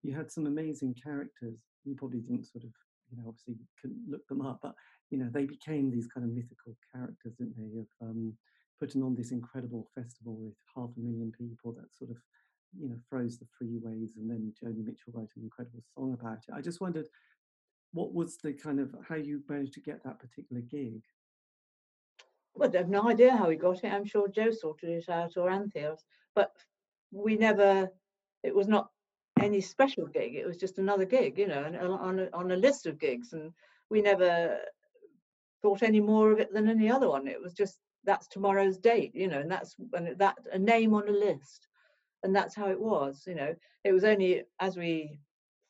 [0.03, 1.59] you had some amazing characters.
[1.85, 2.71] You probably didn't sort of,
[3.11, 4.75] you know, obviously couldn't look them up, but
[5.11, 7.81] you know, they became these kind of mythical characters, didn't they?
[7.81, 8.33] Of um,
[8.81, 12.17] putting on this incredible festival with half a million people that sort of,
[12.79, 16.55] you know, froze the freeways, and then Joni Mitchell wrote an incredible song about it.
[16.55, 17.09] I just wondered
[17.93, 21.03] what was the kind of how you managed to get that particular gig?
[22.55, 23.93] Well, I have no idea how we got it.
[23.93, 25.97] I'm sure Joe sorted it out or Anthea,
[26.35, 26.53] but
[27.11, 27.91] we never.
[28.43, 28.91] It was not
[29.41, 30.35] any special gig.
[30.35, 33.33] It was just another gig, you know, uh, on a, on a list of gigs,
[33.33, 33.53] and
[33.91, 34.59] we never
[35.63, 37.27] thought any more of it than any other one.
[37.27, 41.09] It was just that's tomorrow's date, you know, and that's and that a name on
[41.09, 41.69] a list,
[42.23, 43.25] and that's how it was.
[43.27, 45.19] You know, it was only as we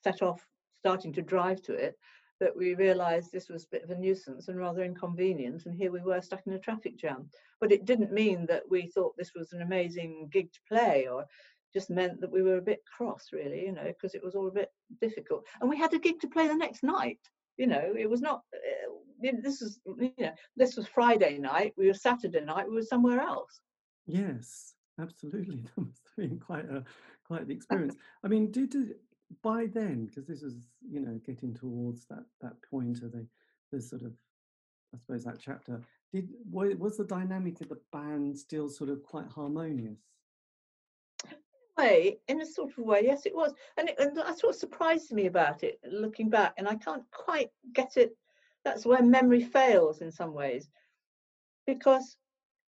[0.04, 0.46] set off
[0.78, 1.96] starting to drive to it
[2.38, 5.90] that we realized this was a bit of a nuisance and rather inconvenient and here
[5.90, 7.28] we were stuck in a traffic jam.
[7.60, 11.24] But it didn't mean that we thought this was an amazing gig to play or
[11.72, 14.48] just meant that we were a bit cross really you know because it was all
[14.48, 15.46] a bit difficult.
[15.60, 17.20] And we had a gig to play the next night
[17.56, 21.86] you know it was not uh, this was you know this was friday night we
[21.86, 23.60] were saturday night we were somewhere else.
[24.06, 25.62] Yes absolutely.
[25.76, 26.84] That must have been quite a
[27.26, 27.96] quite the experience.
[28.22, 28.94] I mean did
[29.42, 30.56] by then, because this was,
[30.88, 33.26] you know, getting towards that that point of the
[33.72, 34.12] the sort of,
[34.94, 35.80] I suppose that chapter.
[36.12, 39.98] Did was the dynamic of the band still sort of quite harmonious?
[41.76, 45.12] Way, in a sort of way, yes, it was, and, it, and that's what surprised
[45.12, 48.16] me about it, looking back, and I can't quite get it.
[48.64, 50.70] That's where memory fails in some ways,
[51.66, 52.16] because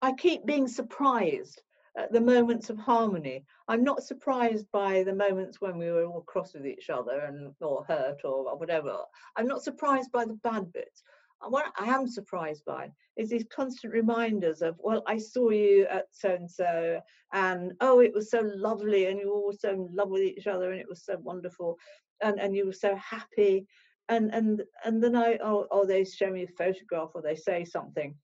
[0.03, 1.63] I keep being surprised
[1.97, 3.45] at the moments of harmony.
[3.69, 7.55] I'm not surprised by the moments when we were all cross with each other and
[7.61, 8.99] or hurt or whatever.
[9.37, 11.03] I'm not surprised by the bad bits.
[11.47, 16.07] What I am surprised by is these constant reminders of, well, I saw you at
[16.11, 17.01] so and so,
[17.33, 20.47] and oh, it was so lovely, and you were all so in love with each
[20.47, 21.79] other, and it was so wonderful,
[22.23, 23.67] and and you were so happy,
[24.09, 27.65] and and and then I oh, oh they show me a photograph or they say
[27.65, 28.17] something,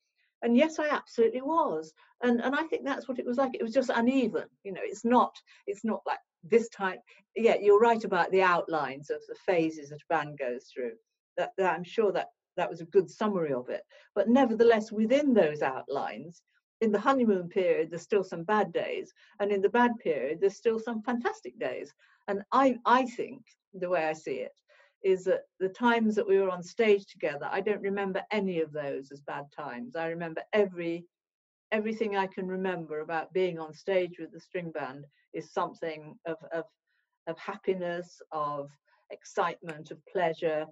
[0.44, 1.92] and yes i absolutely was.
[2.22, 3.54] And and i think that's what it was like.
[3.54, 5.34] It was just uneven you know it's not
[5.66, 6.98] it's not like this time
[7.34, 10.92] yeah you're right about the outlines of the phases that a band goes through.
[11.36, 13.82] That, that i'm sure that that was a good summary of it.
[14.14, 16.42] But nevertheless within those outlines
[16.80, 20.56] in the honeymoon period there's still some bad days and in the bad period there's
[20.56, 21.92] still some fantastic days.
[22.28, 24.52] And i i think the way i see it
[25.04, 28.72] is that the times that we were on stage together, I don't remember any of
[28.72, 29.96] those as bad times.
[29.96, 31.06] I remember every
[31.72, 36.36] everything I can remember about being on stage with the string band is something of
[36.52, 36.64] of,
[37.26, 38.70] of happiness, of
[39.10, 40.66] excitement, of pleasure,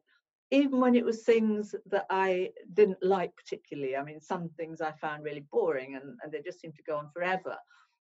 [0.51, 3.97] even when it was things that I didn't like particularly.
[3.97, 6.99] I mean, some things I found really boring and, and they just seemed to go
[6.99, 7.57] on forever.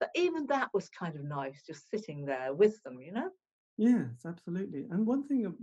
[0.00, 3.30] But even that was kind of nice, just sitting there with them, you know?
[3.78, 4.86] Yes, absolutely.
[4.90, 5.56] And one thing um,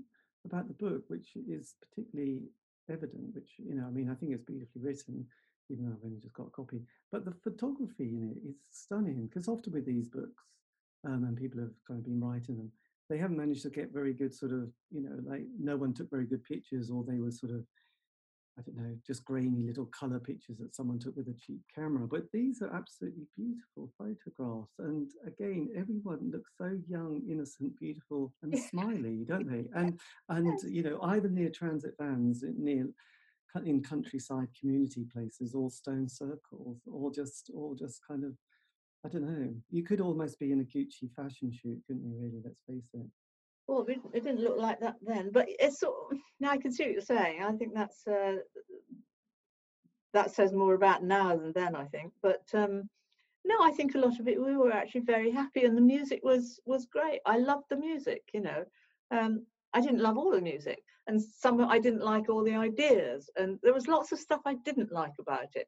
[0.49, 2.41] about the book, which is particularly
[2.89, 5.25] evident, which, you know, I mean, I think it's beautifully written,
[5.69, 6.81] even though I've only just got a copy.
[7.11, 10.43] But the photography in it is stunning because often with these books,
[11.05, 12.71] um, and people have kind of been writing them,
[13.09, 16.09] they haven't managed to get very good sort of, you know, like no one took
[16.09, 17.63] very good pictures or they were sort of
[18.59, 22.07] I don't know, just grainy little color pictures that someone took with a cheap camera.
[22.07, 24.73] But these are absolutely beautiful photographs.
[24.79, 29.69] And again, everyone looks so young, innocent, beautiful, and smiley, don't they?
[29.75, 32.87] And and you know, either near transit vans, near
[33.65, 38.33] in countryside community places, or stone circles, or just or just kind of
[39.05, 39.53] I don't know.
[39.69, 42.17] You could almost be in a Gucci fashion shoot, couldn't you?
[42.19, 43.07] Really, let's face it.
[43.69, 46.71] Well, it, it didn't look like that then, but it's sort of, now I can
[46.71, 47.43] see what you're saying.
[47.43, 48.37] I think that's uh,
[50.11, 51.75] that says more about now than then.
[51.75, 52.89] I think, but um,
[53.45, 56.21] no, I think a lot of it we were actually very happy, and the music
[56.23, 57.19] was was great.
[57.27, 58.23] I loved the music.
[58.33, 58.65] You know,
[59.11, 63.29] um, I didn't love all the music, and some I didn't like all the ideas,
[63.37, 65.67] and there was lots of stuff I didn't like about it,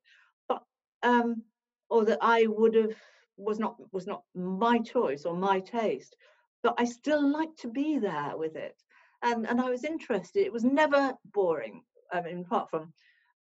[0.50, 0.64] but
[1.04, 1.44] um,
[1.92, 2.96] or that I would have
[3.38, 6.16] was not was not my choice or my taste
[6.64, 8.76] but I still liked to be there with it.
[9.24, 10.46] And, and I was interested.
[10.46, 11.84] It was never boring.
[12.12, 12.94] I mean, apart from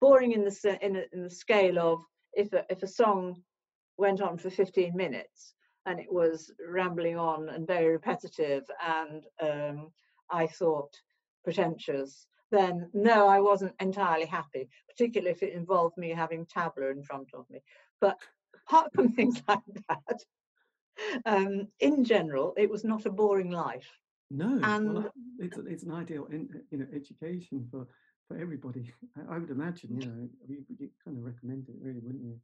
[0.00, 2.02] boring in the in, in the scale of
[2.32, 3.42] if a, if a song
[3.98, 5.54] went on for 15 minutes
[5.86, 9.90] and it was rambling on and very repetitive and um,
[10.30, 10.92] I thought
[11.44, 17.02] pretentious then no, I wasn't entirely happy, particularly if it involved me having tabla in
[17.02, 17.60] front of me.
[18.00, 18.18] But
[18.66, 20.20] apart from things like that,
[21.24, 23.88] um, in general, it was not a boring life.
[24.30, 27.86] No, And well, it's it's an ideal, in, you know, education for
[28.26, 28.92] for everybody.
[29.16, 32.40] I, I would imagine, you know, you, you kind of recommend it, really, wouldn't you?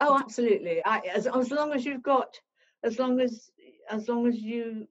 [0.00, 0.80] oh, absolutely.
[0.84, 2.38] I, as as long as you've got,
[2.84, 3.50] as long as
[3.90, 4.86] as long as you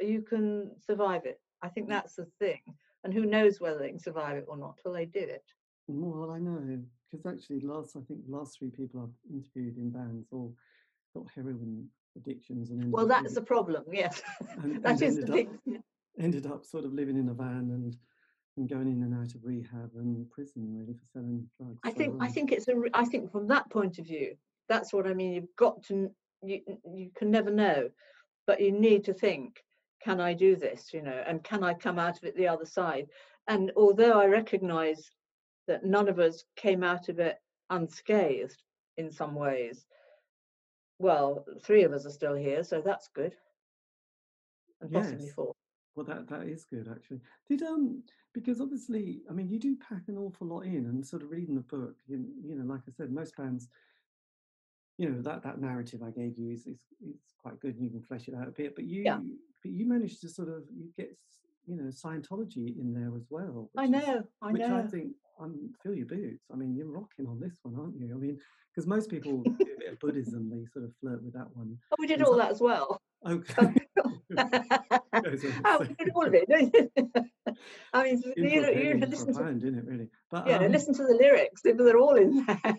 [0.00, 1.40] you can survive it.
[1.62, 2.60] I think that's the thing.
[3.04, 5.44] And who knows whether they can survive it or not till they do it.
[5.88, 6.78] Well, I know
[7.10, 10.54] because actually, last I think the last three people I've interviewed in bands all
[11.14, 13.84] got heroin addictions and Well, that's the problem.
[13.92, 14.22] Yes,
[14.62, 15.82] and, that and is the ended up thing.
[16.18, 17.96] ended up sort of living in a van and
[18.58, 21.78] and going in and out of rehab and prison really for selling drugs.
[21.84, 22.74] I So, think I um, think it's a.
[22.94, 24.36] I think from that point of view,
[24.68, 25.32] that's what I mean.
[25.32, 26.10] You've got to.
[26.42, 27.90] You you can never know,
[28.46, 29.62] but you need to think.
[30.04, 30.92] Can I do this?
[30.92, 33.06] You know, and can I come out of it the other side?
[33.48, 35.10] And although I recognise
[35.68, 37.38] that none of us came out of it
[37.70, 38.60] unscathed
[38.96, 39.86] in some ways,
[41.02, 43.34] well, three of us are still here, so that's good.
[44.80, 45.52] And possibly four.
[45.94, 47.20] Well, that that is good actually.
[47.48, 51.22] Did um because obviously, I mean, you do pack an awful lot in, and sort
[51.22, 53.68] of reading the book, you, you know, like I said, most bands,
[54.96, 57.90] you know, that that narrative I gave you is is, is quite good, and you
[57.90, 58.74] can flesh it out a bit.
[58.74, 59.18] But you, Yeah.
[59.62, 61.14] but you managed to sort of you get
[61.66, 63.70] you know Scientology in there as well.
[63.76, 64.22] I which is- know.
[64.42, 64.88] I which I know.
[64.88, 65.08] think
[65.40, 66.44] I'm feel your boots.
[66.52, 68.14] I mean, you're rocking on this one, aren't you?
[68.14, 68.38] I mean,
[68.74, 71.76] because most people do a bit of Buddhism, they sort of flirt with that one.
[71.92, 73.00] Oh, we did and all so- that as well.
[73.26, 73.74] Okay.
[75.64, 76.48] Oh, we did all of it.
[77.92, 80.08] I mean, you, you, listen to pound, it really?
[80.30, 81.60] But yeah, um, listen to the lyrics.
[81.62, 82.78] they- They're all in there.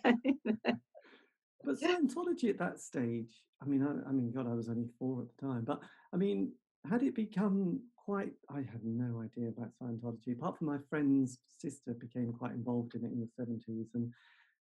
[1.63, 3.29] But Scientology at that stage,
[3.61, 5.63] I mean, I, I mean, God, I was only four at the time.
[5.63, 5.79] But
[6.13, 6.51] I mean,
[6.89, 8.31] had it become quite?
[8.49, 10.33] I had no idea about Scientology.
[10.37, 14.11] Apart from my friend's sister became quite involved in it in the seventies and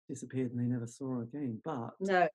[0.10, 1.60] disappeared, and they never saw her again.
[1.64, 2.28] But no,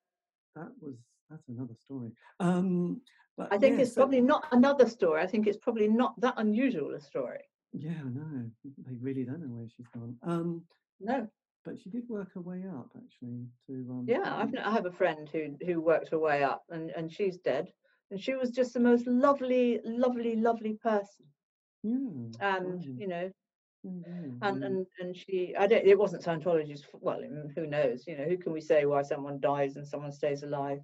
[0.57, 0.97] that was
[1.31, 2.11] that's another story.
[2.41, 3.01] Um,
[3.37, 5.21] but I think yeah, it's so- probably not another story.
[5.23, 7.41] I think it's probably not that unusual a story.
[7.73, 8.51] yeah, I know.
[8.87, 10.17] They really don't know where she's gone.
[10.23, 10.63] Um,
[11.01, 11.27] No,
[11.65, 13.73] but she did work her way up actually to.
[13.91, 17.11] Um, yeah, I've, I have a friend who who worked her way up, and and
[17.11, 17.73] she's dead,
[18.13, 21.27] and she was just the most lovely, lovely, lovely person.
[21.83, 23.33] yeah, And wow, you know,
[23.85, 25.85] yeah, and and and she, I don't.
[25.87, 26.85] It wasn't Scientology's.
[27.01, 28.07] Well, mm, who knows?
[28.09, 30.81] You know, who can we say why someone dies and someone stays alive?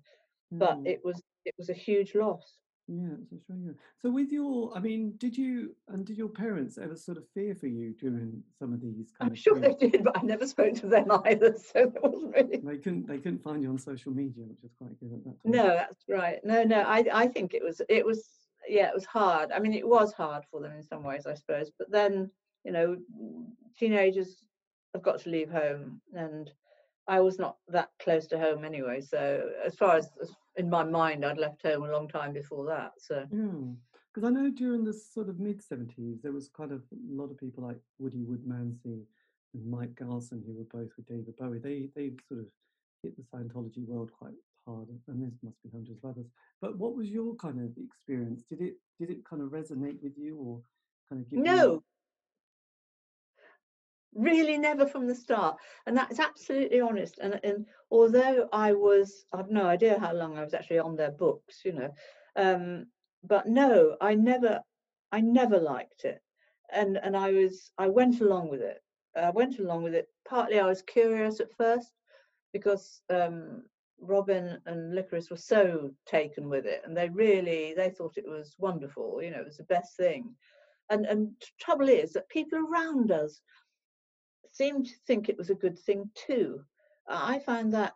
[0.59, 0.87] But mm.
[0.87, 2.59] it was it was a huge loss.
[2.89, 3.65] Yeah, it's a shame.
[3.67, 3.73] yeah.
[4.01, 7.55] So with your, I mean, did you and did your parents ever sort of fear
[7.55, 10.47] for you during some of these kind I'm of sure they did, but I never
[10.47, 12.57] spoke to them either, so there wasn't really.
[12.57, 15.43] They couldn't they couldn't find you on social media, which is quite good at that
[15.43, 15.53] time.
[15.53, 16.39] No, that's right.
[16.45, 18.29] No, no, I I think it was it was
[18.69, 19.53] yeah, it was hard.
[19.53, 21.71] I mean, it was hard for them in some ways, I suppose.
[21.79, 22.31] But then,
[22.65, 22.97] you know,
[23.79, 24.43] teenagers
[24.95, 26.51] have got to leave home, and
[27.07, 29.01] I was not that close to home anyway.
[29.01, 32.67] So as far as, as in my mind, I'd left home a long time before
[32.67, 32.93] that.
[32.99, 33.77] So mm.
[34.13, 37.31] because I know during the sort of mid seventies there was kind of a lot
[37.31, 39.05] of people like Woody Woodmansey
[39.55, 41.59] and Mike Garson who were both with David Bowie.
[41.59, 42.47] They they sort of
[43.03, 44.35] hit the Scientology world quite
[44.67, 46.27] hard, and there must be hundreds of others.
[46.61, 48.43] But what was your kind of experience?
[48.51, 50.61] Did it did it kind of resonate with you, or
[51.09, 51.45] kind of give you?
[51.45, 51.83] no,
[54.15, 55.57] really never from the start.
[55.87, 57.19] And that's absolutely honest.
[57.21, 61.11] And and although i was i've no idea how long i was actually on their
[61.11, 61.91] books you know
[62.37, 62.87] um
[63.25, 64.61] but no i never
[65.13, 66.21] i never liked it.
[66.73, 68.83] And and i was i went along with it.
[69.17, 70.09] I went along with it.
[70.29, 71.93] Partly i was curious at first
[72.53, 73.63] because um
[74.01, 78.55] robin and licorice were so taken with it and they really they thought it was
[78.59, 80.35] wonderful you know it was the best thing.
[80.91, 83.41] And and trouble is that people around us
[84.53, 86.63] seemed to think it was a good thing too.
[87.09, 87.95] I find that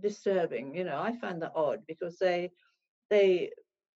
[0.00, 2.50] disturbing, you know, I find that odd because they
[3.10, 3.50] they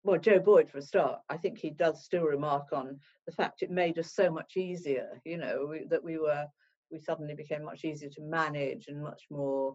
[0.04, 3.62] well, Joe Boyd for a start, I think he does still remark on the fact
[3.62, 6.46] it made us so much easier, you know, we, that we were
[6.90, 9.74] we suddenly became much easier to manage and much more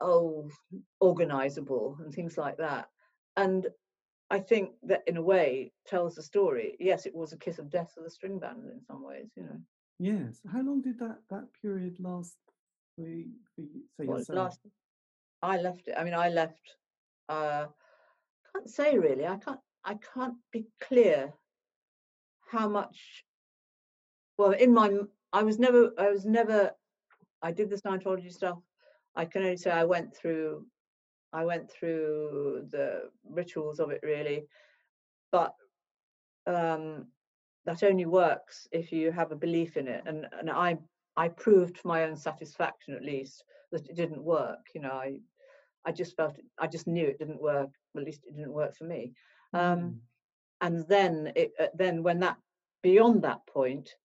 [0.00, 0.48] oh
[1.02, 2.86] organizable and things like that.
[3.36, 3.66] And
[4.30, 6.76] I think that in a way tells the story.
[6.78, 9.44] Yes, it was a kiss of death for the string band in some ways, you
[9.44, 9.60] know.
[9.98, 10.40] Yes.
[10.52, 12.36] How long did that that period last
[12.96, 13.04] for
[13.54, 14.36] for you, for Well, yourself?
[14.36, 14.60] last
[15.42, 15.94] I left it.
[15.96, 16.76] I mean, I left.
[17.28, 17.66] Uh,
[18.52, 19.26] can't say really.
[19.26, 19.60] I can't.
[19.84, 21.32] I can't be clear
[22.50, 23.24] how much.
[24.36, 24.90] Well, in my,
[25.32, 25.92] I was never.
[25.98, 26.72] I was never.
[27.42, 28.58] I did the Scientology stuff.
[29.16, 30.66] I can only say I went through.
[31.32, 34.46] I went through the rituals of it really,
[35.30, 35.54] but
[36.46, 37.06] um,
[37.68, 40.02] that only works if you have a belief in it.
[40.06, 40.78] And and I
[41.24, 44.62] I proved for my own satisfaction at least that it didn't work.
[44.74, 45.08] You know, I
[45.88, 47.70] I just felt it, I just knew it didn't work.
[47.96, 49.12] At least it didn't work for me.
[49.52, 49.94] Um, Mm.
[50.66, 52.36] and then it uh, then when that
[52.82, 53.96] beyond that point,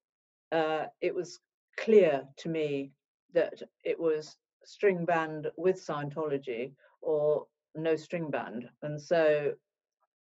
[0.52, 1.40] uh, it was
[1.78, 2.92] clear to me
[3.34, 8.70] that it was string band with Scientology or no string band.
[8.82, 9.54] And so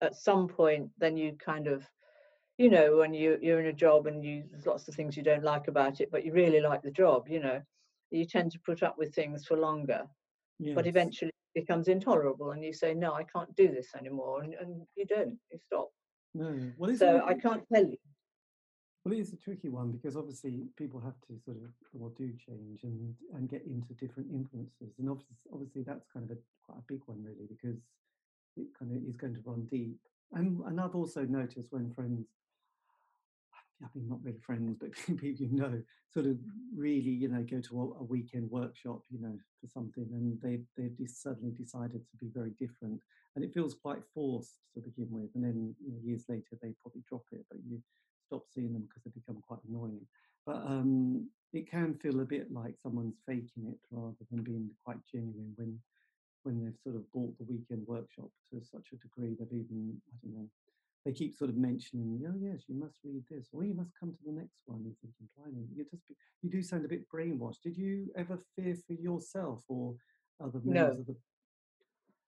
[0.01, 1.89] at some point, then you kind of,
[2.61, 5.23] you know, when you you're in a job and you there's lots of things you
[5.23, 7.59] don't like about it, but you really like the job, you know,
[8.11, 10.03] you tend to put up with things for longer.
[10.75, 14.43] But eventually it becomes intolerable and you say, No, I can't do this anymore.
[14.43, 15.89] And, and you don't, you stop.
[16.35, 16.55] No.
[16.77, 17.97] Well, So I can't tell you.
[19.07, 22.31] Well, it is a tricky one because obviously people have to sort of or do
[22.47, 26.79] change and and get into different influences, and obviously, obviously that's kind of a quite
[26.81, 27.81] a big one really because
[28.59, 29.97] it kind of is going to run deep.
[30.33, 32.27] And and I've also noticed when friends,
[33.83, 36.37] I mean not really friends, but people you know, sort of
[36.77, 40.61] really you know go to a, a weekend workshop, you know, for something, and they
[40.77, 43.01] they've just suddenly decided to be very different,
[43.35, 46.75] and it feels quite forced to begin with, and then you know, years later they
[46.83, 47.81] probably drop it, but you
[48.27, 50.07] stop seeing them because they become quite annoying.
[50.47, 54.99] But um, it can feel a bit like someone's faking it rather than being quite
[55.11, 55.79] genuine when
[56.43, 60.17] when they've sort of bought the weekend workshop to such a degree they've even I
[60.23, 60.49] don't know
[61.05, 64.13] they keep sort of mentioning oh yes you must read this or you must come
[64.13, 64.83] to the next one.
[64.85, 67.63] You're thinking blimey you just be, you do sound a bit brainwashed.
[67.63, 69.95] Did you ever fear for yourself or
[70.43, 70.85] other No.
[70.87, 71.17] members of the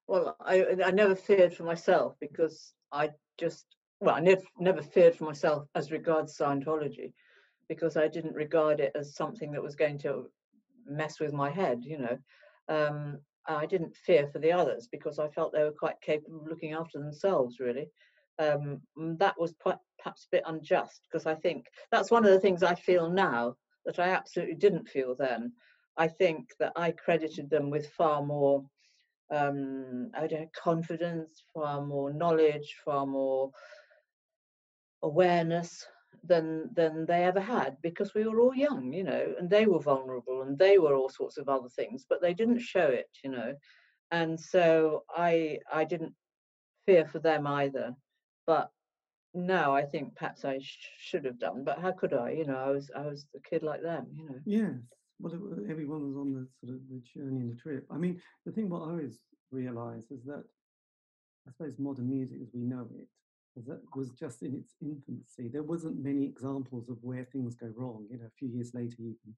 [0.07, 3.67] Well, I I never feared for myself because I just
[4.01, 7.13] well, I never never feared for myself as regards Scientology
[7.69, 10.31] because I didn't regard it as something that was going to
[10.87, 12.19] mess with my head, you know.
[12.69, 16.49] Um, I didn't fear for the others because I felt they were quite capable of
[16.49, 17.89] looking after themselves, really.
[18.39, 18.81] Um,
[19.19, 22.75] that was perhaps a bit unjust because I think that's one of the things I
[22.75, 25.53] feel now that I absolutely didn't feel then.
[25.97, 28.65] I think that I credited them with far more
[29.31, 33.51] um, I don't know, confidence, far more knowledge, far more
[35.03, 35.85] awareness
[36.25, 39.81] than than they ever had because we were all young, you know, and they were
[39.81, 43.31] vulnerable and they were all sorts of other things, but they didn't show it, you
[43.31, 43.55] know.
[44.11, 46.15] And so I I didn't
[46.85, 47.95] fear for them either.
[48.47, 48.71] But
[49.35, 52.31] now I think perhaps I sh- should have done, but how could I?
[52.31, 54.41] You know, I was I was a kid like them, you know.
[54.45, 54.75] Yes.
[55.21, 57.87] Well, it, everyone was on the sort of the journey and the trip.
[57.91, 59.21] I mean, the thing what I always
[59.51, 60.45] realise is that
[61.47, 63.09] I suppose modern music as we know it
[63.55, 65.49] was that was just in its infancy.
[65.49, 68.07] There wasn't many examples of where things go wrong.
[68.11, 69.35] You know, a few years later, even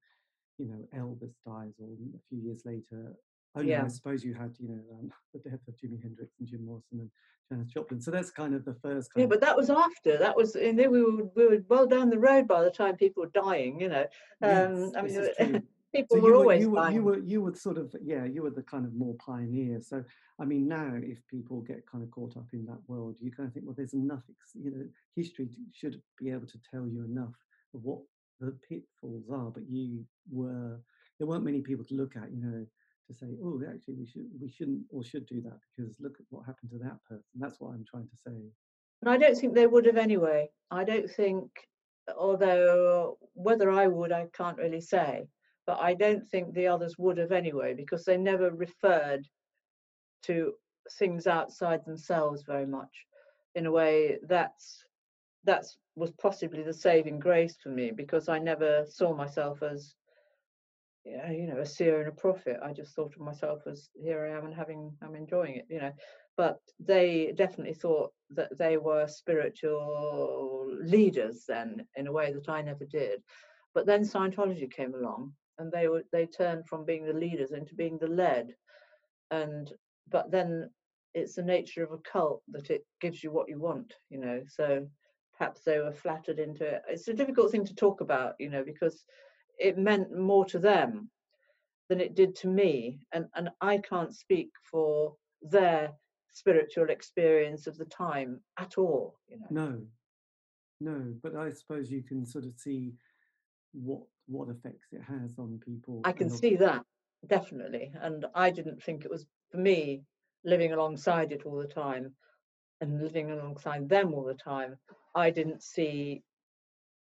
[0.58, 3.14] you know Elvis dies, or a few years later.
[3.56, 3.84] Oh Yeah.
[3.84, 7.00] I suppose you had you know um, the death of Jimi Hendrix and Jim Morrison
[7.00, 7.10] and
[7.50, 8.00] Janis Joplin.
[8.00, 9.12] So that's kind of the first.
[9.12, 10.16] Kind Yeah, but that was after.
[10.18, 12.96] That was, and then we were we were well down the road by the time
[12.96, 13.80] people were dying.
[13.80, 14.06] You know,
[14.42, 15.62] um, yes, I mean,
[15.94, 16.94] people So were were, always you were dying.
[16.96, 19.80] you were you were sort of yeah you were the kind of more pioneer.
[19.80, 20.02] So
[20.40, 23.46] I mean now if people get kind of caught up in that world, you kind
[23.46, 26.86] of think well there's enough ex- you know history t- should be able to tell
[26.88, 27.34] you enough
[27.74, 28.00] of what
[28.40, 30.80] the pitfalls are, but you were
[31.18, 32.66] there weren't many people to look at you know
[33.06, 36.26] to say oh actually we should we shouldn't or should do that because look at
[36.30, 37.24] what happened to that person.
[37.36, 38.34] That's what I'm trying to say.
[39.02, 40.48] And I don't think they would have anyway.
[40.70, 41.50] I don't think,
[42.16, 45.26] although whether I would, I can't really say.
[45.66, 49.26] But I don't think the others would have anyway because they never referred
[50.24, 50.54] to
[50.98, 52.90] things outside themselves very much.
[53.54, 54.84] In a way, that's
[55.44, 59.94] that's was possibly the saving grace for me because I never saw myself as
[61.04, 62.58] you know, a seer and a prophet.
[62.62, 65.80] I just thought of myself as here I am and having I'm enjoying it, you
[65.80, 65.92] know.
[66.36, 72.62] But they definitely thought that they were spiritual leaders then in a way that I
[72.62, 73.22] never did.
[73.74, 77.74] But then Scientology came along and they were they turned from being the leaders into
[77.74, 78.54] being the led.
[79.30, 79.70] And
[80.10, 80.70] but then
[81.14, 84.42] it's the nature of a cult that it gives you what you want, you know.
[84.48, 84.86] So
[85.36, 86.82] perhaps they were flattered into it.
[86.88, 89.04] It's a difficult thing to talk about, you know, because
[89.58, 91.10] it meant more to them
[91.88, 95.92] than it did to me and and i can't speak for their
[96.32, 99.80] spiritual experience of the time at all you know No,
[100.80, 102.92] no, but I suppose you can sort of see
[103.72, 106.00] what what effects it has on people.
[106.04, 106.82] i can see that
[107.26, 110.02] definitely and i didn't think it was for me
[110.44, 112.12] living alongside it all the time
[112.80, 114.76] and living alongside them all the time
[115.14, 116.22] i didn't see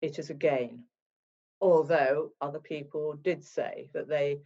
[0.01, 0.83] it as a gain
[1.61, 4.39] although other people did say that they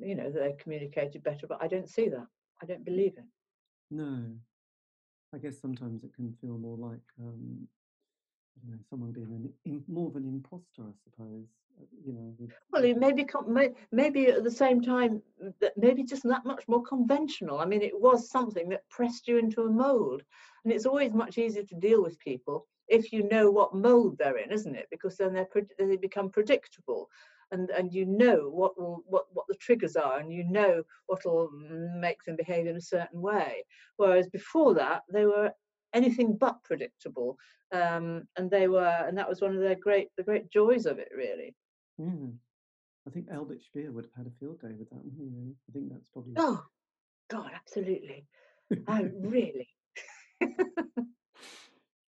[0.00, 2.26] you know they communicated better but i don't see that
[2.62, 3.24] i don't believe it
[3.90, 4.24] No,
[5.34, 7.68] I guess sometimes it can feel more like um,
[8.64, 11.46] don't know, someone being an, in, more of an imposter, I suppose.
[11.80, 15.22] uh, You know, with, Well, it maybe may- maybe at the same time
[15.60, 17.58] that maybe just that much more conventional.
[17.58, 20.22] I mean, it was something that pressed you into a mold,
[20.64, 24.38] and it's always much easier to deal with people if you know what mold they're
[24.38, 24.88] in, isn't it?
[24.90, 27.08] Because then they're they become predictable,
[27.50, 31.24] and and you know what will what what the triggers are, and you know what
[31.24, 31.50] will
[31.96, 33.64] make them behave in a certain way.
[33.96, 35.52] Whereas before that, they were
[35.94, 37.36] anything but predictable,
[37.72, 40.98] um, and they were, and that was one of their great the great joys of
[40.98, 41.54] it, really.
[41.98, 42.30] yeah.
[43.06, 45.24] I think Albert Speer would have had a field day with that, wouldn't he?
[45.24, 45.56] really?
[45.68, 46.34] I think that's probably.
[46.36, 46.62] Oh,
[47.30, 48.26] God, absolutely.
[48.86, 49.68] I really.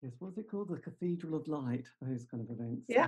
[0.04, 0.68] Yes, what's it called?
[0.68, 2.84] The Cathedral of Light, those kind of events.
[2.88, 3.06] Yeah.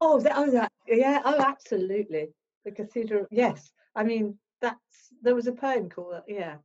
[0.00, 2.28] Oh, that, oh, that, yeah, oh, absolutely.
[2.64, 3.70] The cathedral, yes.
[3.94, 6.56] I mean, that's, there was a poem called that, yeah.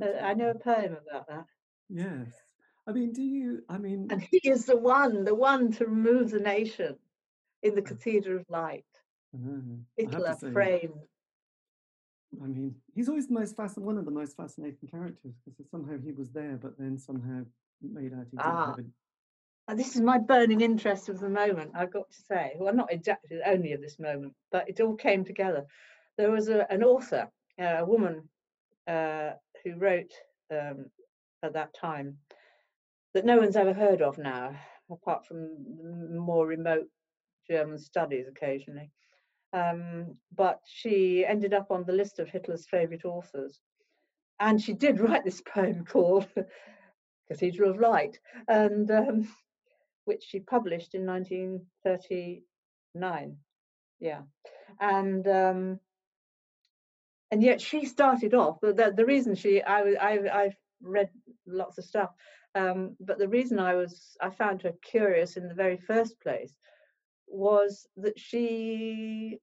[0.00, 1.46] Uh, I know a poem about that.
[1.88, 2.28] Yes.
[2.86, 6.30] I mean, do you, I mean, And he is the one, the one to remove
[6.30, 6.94] the nation
[7.64, 8.84] in the Cathedral of Light.
[9.34, 9.62] I know,
[9.98, 11.02] I have to Hitler say, framed.
[12.40, 15.98] I mean, he's always the most fascinating, one of the most fascinating characters because somehow
[15.98, 17.42] he was there, but then somehow
[17.82, 18.74] made out he didn't Ah.
[18.76, 19.74] have a.
[19.76, 22.56] This is my burning interest of the moment, I've got to say.
[22.58, 25.64] Well, not exactly only of this moment, but it all came together.
[26.18, 27.30] There was a, an author,
[27.60, 28.28] uh, a woman
[28.86, 29.30] uh,
[29.64, 30.12] who wrote
[30.50, 30.86] um,
[31.42, 32.18] at that time
[33.14, 34.54] that no one's ever heard of now,
[34.90, 36.88] apart from more remote
[37.48, 38.90] German studies occasionally.
[39.52, 43.60] Um, but she ended up on the list of Hitler's favourite authors.
[44.40, 46.26] And she did write this poem called
[47.32, 48.18] Cathedral of Light.
[48.48, 49.28] And um,
[50.04, 53.36] which she published in 1939.
[54.00, 54.22] Yeah,
[54.80, 55.78] and um,
[57.30, 58.58] and yet she started off.
[58.60, 61.08] The, the, reason she, I, I, I've read
[61.46, 62.10] lots of stuff,
[62.54, 66.54] um, but the reason I was, I found her curious in the very first place
[67.26, 69.38] was that she,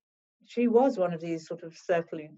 [0.45, 2.37] she was one of these sort of circling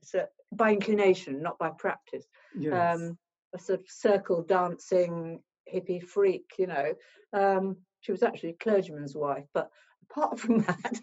[0.53, 2.25] by inclination, not by practice
[2.57, 2.97] Yes.
[2.97, 3.17] um,
[3.53, 5.41] a sort of circle dancing
[5.73, 6.93] hippie freak, you know.
[7.33, 9.69] Um, she was actually a clergyman's wife, but
[10.09, 10.99] apart from that,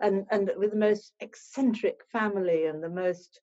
[0.00, 3.40] and and with the most eccentric family and the most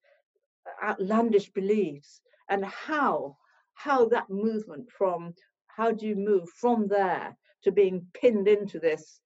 [0.83, 3.37] outlandish beliefs, and how
[3.73, 5.33] how that movement from
[5.67, 9.21] how do you move from there to being pinned into this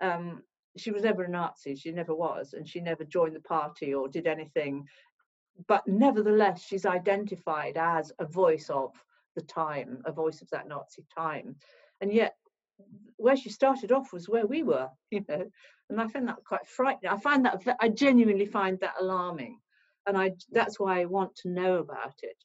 [0.00, 0.42] um,
[0.76, 4.08] she was never a Nazi, she never was, and she never joined the party or
[4.08, 4.86] did anything
[5.66, 8.92] but nevertheless she's identified as a voice of
[9.36, 11.56] the time a voice of that nazi time.
[12.00, 12.36] And yet
[13.16, 15.44] where she started off was where we were you know
[15.88, 17.12] and i find that quite frightening.
[17.12, 19.58] I find that i genuinely find that alarming
[20.06, 22.36] and i that's why i want to know about it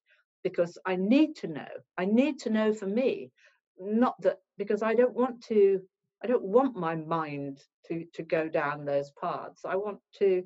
[0.43, 1.67] because i need to know.
[1.97, 3.31] I need to know for me
[3.79, 5.81] not that because i don't want to
[6.23, 9.63] i don't want my mind to to go down those paths.
[9.65, 10.43] I want to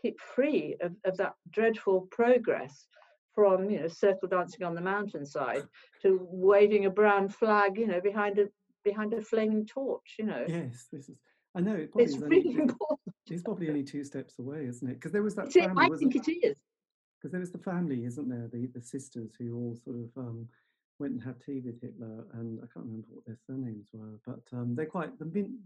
[0.00, 2.86] keep free of, of that dreadful progress
[3.34, 5.62] from you know circle dancing on the mountainside
[6.02, 8.46] to waving a brown flag you know behind a
[8.84, 11.16] behind a flaming torch you know Yes, this is.
[11.54, 14.88] I know it it's is only, really important it's probably only two steps away, isn't
[14.88, 14.94] it?
[14.94, 16.56] Because there was that It's- family, i think it is
[17.18, 18.48] Because there was the family, isn't there?
[18.52, 20.48] The the sisters who all sort of um,
[20.98, 24.40] went and had tea with Hitler, and I can't remember what their surnames were, but
[24.56, 25.58] um, they're quite the Min-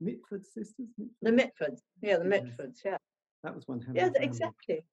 [0.00, 0.88] Mitford sisters.
[1.22, 2.96] the mitfords yeah the mitfords yeah
[3.42, 4.84] That was one hell of yeah exactly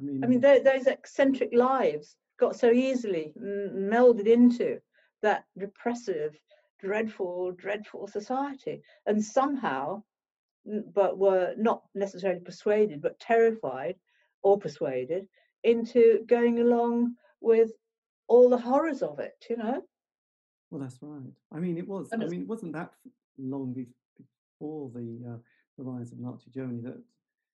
[0.00, 4.80] I mean, i mean tho- those eccentric lives got so easily m- melded into
[5.22, 6.38] that repressive
[6.80, 10.02] dreadful dreadful society and somehow
[10.94, 13.96] but were not necessarily persuaded but terrified
[14.42, 15.26] or persuaded
[15.62, 17.70] into going along with
[18.26, 19.82] all the horrors of it you know
[20.74, 21.32] well, that's right.
[21.52, 22.08] I mean, it was.
[22.12, 22.94] I mean, it wasn't that
[23.38, 25.36] long before the uh,
[25.78, 27.00] the rise of Nazi Germany that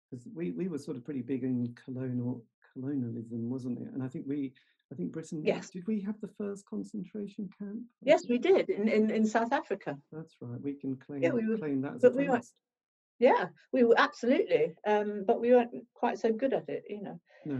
[0.09, 2.43] because we, we were sort of pretty big in colonial
[2.73, 3.87] colonialism, wasn't it?
[3.93, 4.53] And I think we,
[4.91, 5.41] I think Britain.
[5.43, 5.69] Yes.
[5.69, 7.79] Did we have the first concentration camp?
[8.01, 10.61] Yes we did in, in, in south africa That's right.
[10.61, 12.41] We can claim yeah, we were- claim that as a but we were-
[13.17, 17.17] yeah we were absolutely um but we weren't quite so good at it you know
[17.45, 17.55] No,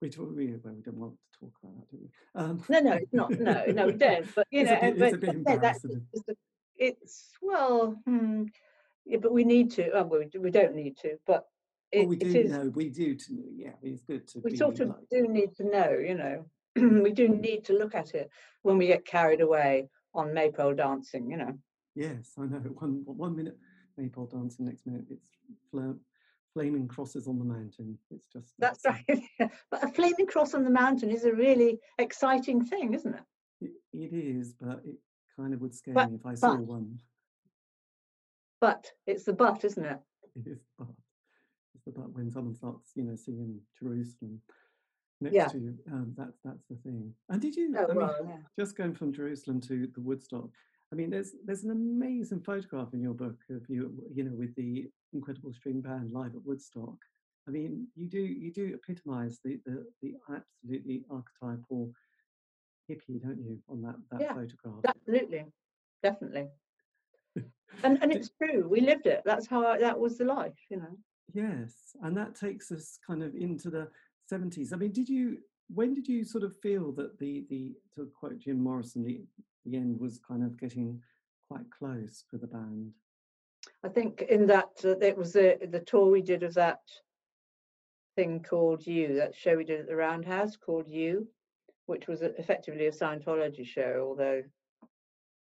[0.00, 2.40] we, do- we, well, we don't want to talk about that, do we?
[2.40, 5.02] Um, no no it's not no no we don't but you It's know a bit-
[5.02, 6.06] it's a but, bit yeah, that's embarrassing.
[6.14, 6.30] just
[6.76, 8.44] it's well hmm,
[9.04, 11.44] yeah, but we need to oh, well, we, we don't need to but
[11.92, 13.24] it, well, we do is know, we do, to,
[13.56, 16.44] yeah, it's good to we sort of do need to know, you know,
[17.02, 18.30] we do need to look at it
[18.62, 21.52] when we get carried away on maypole dancing, you know.
[21.94, 23.56] yes, I know, one, one minute
[23.96, 25.28] maypole dancing, next minute it's
[25.70, 25.96] fla-
[26.54, 27.98] flaming crosses on the mountain.
[28.10, 29.04] It's just, That's right.
[29.70, 33.20] but a flaming cross on the mountain is a really exciting thing, isn't it?
[33.60, 34.96] It, it is, but it
[35.36, 36.98] kind of would scare But- me if I saw but- one.
[38.60, 39.98] but it's the but, isn't it?
[40.36, 40.88] It is but.
[41.74, 44.40] It's the but when someone starts, you know, singing Jerusalem
[45.20, 45.48] next Yeah.
[45.48, 45.78] to you.
[45.92, 47.12] Um, that's that's the thing.
[47.28, 47.74] And did you?
[47.76, 48.36] Oh, I mean, well, yeah.
[48.58, 50.48] just going from Jerusalem to the Woodstock.
[50.92, 54.54] I mean, there's there's an amazing photograph in your book of you, you know, with
[54.56, 56.96] the incredible string band live at Woodstock.
[57.46, 61.92] I mean, you do you do epitomise the, the the absolutely archetypal
[62.90, 64.84] hippie, don't you, on that that Yeah, photograph?
[64.86, 65.44] Absolutely,
[66.02, 66.48] definitely.
[67.84, 68.66] And and it's true.
[68.66, 69.22] We lived it.
[69.24, 70.96] That's how I, that was the life, you know.
[71.32, 73.88] Yes, and that takes us kind of into the
[74.32, 74.72] 70s.
[74.72, 75.38] I mean, did you,
[75.72, 79.22] when did you sort of feel that the, the to quote Jim Morrison, the,
[79.64, 81.02] the end was kind of getting
[81.48, 82.92] quite close for the band?
[83.84, 86.80] I think in that uh, it was the the tour we did of that
[88.16, 91.28] thing called U, that show we did at the Roundhouse called U,
[91.86, 94.42] which was effectively a Scientology show, although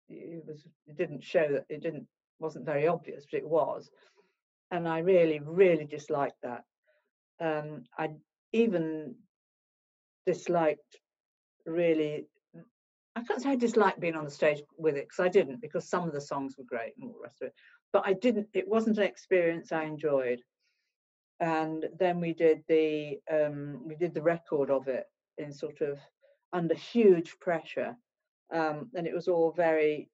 [0.09, 2.07] it was it didn't show that it didn't
[2.39, 3.89] wasn't very obvious, but it was.
[4.71, 6.63] And I really, really disliked that.
[7.39, 8.09] Um, I
[8.53, 9.15] even
[10.25, 10.97] disliked
[11.65, 12.27] really
[13.15, 15.87] I can't say I disliked being on the stage with it because I didn't, because
[15.87, 17.53] some of the songs were great and all the rest of it.
[17.91, 18.47] But I didn't.
[18.53, 20.41] It wasn't an experience I enjoyed.
[21.39, 25.05] And then we did the um, we did the record of it
[25.37, 25.99] in sort of
[26.53, 27.95] under huge pressure,
[28.51, 30.09] um, and it was all very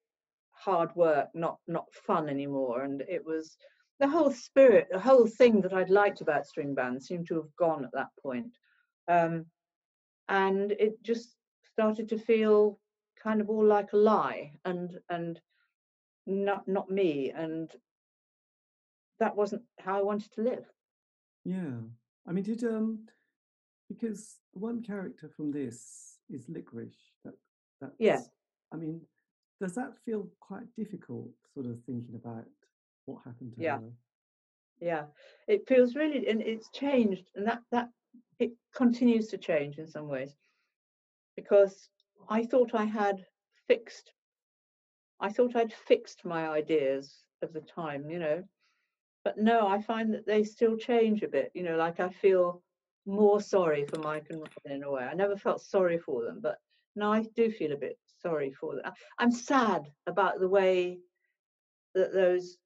[0.52, 2.82] hard work, not not fun anymore.
[2.82, 3.56] And it was
[4.00, 7.54] the whole spirit, the whole thing that I'd liked about string bands seemed to have
[7.56, 8.56] gone at that point.
[9.08, 9.46] Um,
[10.28, 11.36] and it just
[11.72, 12.78] started to feel
[13.22, 15.38] kind of all like a lie and and
[16.26, 17.70] not not me and
[19.18, 20.64] that wasn't how I wanted to live.
[21.44, 21.80] Yeah.
[22.26, 23.06] I mean, did, um,
[23.88, 26.96] because one character from this is Licorice.
[27.24, 27.34] That,
[27.80, 28.20] that's, Yeah.
[28.72, 29.02] I mean,
[29.60, 32.46] does that feel quite difficult, sort of thinking about
[33.06, 33.78] what happened to Yeah.
[33.78, 33.92] her?
[34.80, 35.06] Yeah,
[35.46, 37.90] it feels really and it's changed and that that
[38.38, 40.34] it continues to change in some ways
[41.36, 41.90] because
[42.28, 43.26] I thought I had
[43.68, 44.12] fixed
[45.20, 48.42] I thought I'd fixed my ideas of the time, you know.
[49.22, 52.62] But no, I find that they still change a bit, you know, like I feel
[53.04, 55.04] more sorry for Mike and Robin in a way.
[55.04, 56.58] I never felt sorry for them, but
[56.96, 58.92] now I do feel a bit sorry for them.
[59.18, 61.00] I'm sad about the way
[61.94, 62.56] that those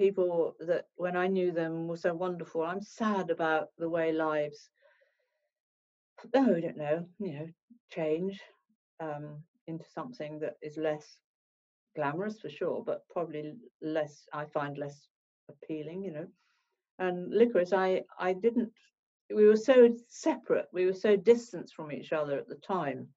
[0.00, 2.62] people that when I knew them were so wonderful.
[2.62, 4.70] I'm sad about the way lives,
[6.34, 7.48] oh, I don't know, you know,
[7.92, 8.40] change
[8.98, 11.18] um, into something that is less
[11.94, 14.26] glamorous for sure, but probably less.
[14.32, 15.06] I find less
[15.50, 16.26] appealing, you know.
[16.98, 18.72] And licorice, I I didn't.
[19.34, 20.68] We were so separate.
[20.72, 23.08] We were so distant from each other at the time,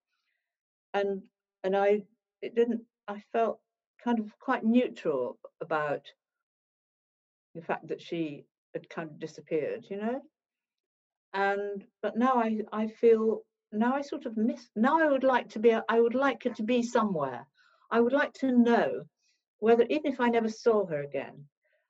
[0.94, 1.22] and
[1.64, 2.04] and I
[2.42, 2.82] it didn't.
[3.08, 3.60] I felt
[4.04, 6.02] kind of quite neutral about
[7.56, 10.22] the fact that she had kind of disappeared, you know.
[11.34, 14.70] And but now I I feel now I sort of miss.
[14.76, 15.74] Now I would like to be.
[15.74, 17.48] I would like her to be somewhere.
[17.92, 19.04] I would like to know
[19.60, 21.46] whether even if I never saw her again,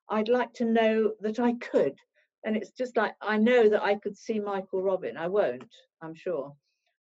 [0.09, 1.97] I'd like to know that I could.
[2.45, 5.17] And it's just like I know that I could see Michael Robin.
[5.17, 6.53] I won't, I'm sure,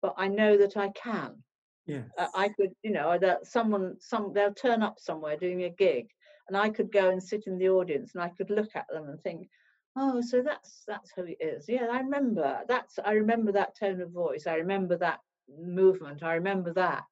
[0.02, 1.42] but I know that I can.
[1.86, 5.70] Yeah, Uh, I could, you know, that someone, some they'll turn up somewhere doing a
[5.70, 6.08] gig,
[6.48, 9.08] and I could go and sit in the audience, and I could look at them
[9.08, 9.48] and think,
[9.96, 11.66] oh, so that's that's who he is.
[11.68, 12.60] Yeah, I remember.
[12.68, 14.46] That's I remember that tone of voice.
[14.46, 16.22] I remember that movement.
[16.22, 17.04] I remember that.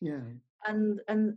[0.00, 0.20] yeah.
[0.66, 1.36] And and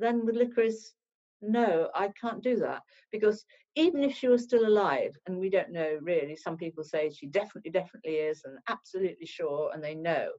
[0.00, 0.94] then with licorice,
[1.40, 2.82] no, I can't do that
[3.12, 3.44] because
[3.76, 7.26] even if she was still alive, and we don't know really, some people say she
[7.26, 10.30] definitely, definitely is, and absolutely sure, and they know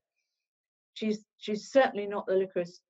[0.93, 2.81] she's she's certainly not the licorice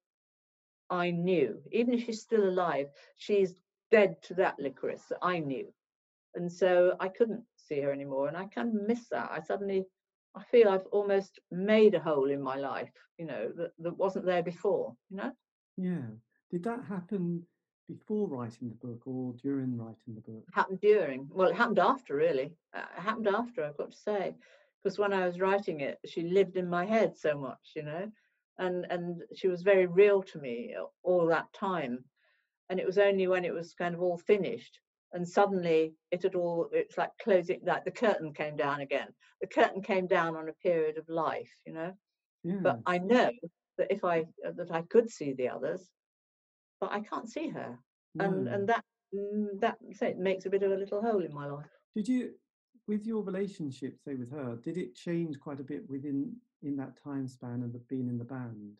[0.90, 1.62] I knew.
[1.72, 2.88] Even if she's still alive,
[3.18, 3.56] she's
[3.92, 5.68] dead to that licorice that I knew.
[6.36, 8.28] And so I couldn't see her anymore.
[8.28, 9.30] And I kind of miss that.
[9.32, 9.86] I suddenly
[10.36, 14.26] I feel I've almost made a hole in my life, you know, that, that wasn't
[14.26, 15.32] there before, you know?
[15.78, 16.06] Yeah.
[16.52, 17.44] Did that happen
[17.88, 20.44] before writing the book or during writing the book?
[20.54, 21.28] happened during.
[21.32, 22.54] Well, it happened after, really.
[22.76, 24.36] Uh, It happened after, I've got to say,
[24.84, 28.12] because when I was writing it, she lived in my head so much, you know,
[28.60, 32.04] and and she was very real to me all that time.
[32.70, 34.80] And it was only when it was kind of all finished
[35.12, 39.08] and suddenly it had all it's like closing like the curtain came down again.
[39.42, 41.94] The curtain came down on a period of life you know?
[42.62, 43.32] But i know
[43.78, 45.90] that if i uh, that i could see the others
[46.80, 47.78] but i can't see her.
[48.20, 48.52] And no.
[48.52, 48.84] and that
[49.14, 51.70] mm, that it makes a bit of a little hole in my life.
[51.96, 52.32] Did you,
[52.88, 56.34] with your relationship, say with her, did it change quite a bit within
[56.64, 58.74] in that time span of the, being in the band?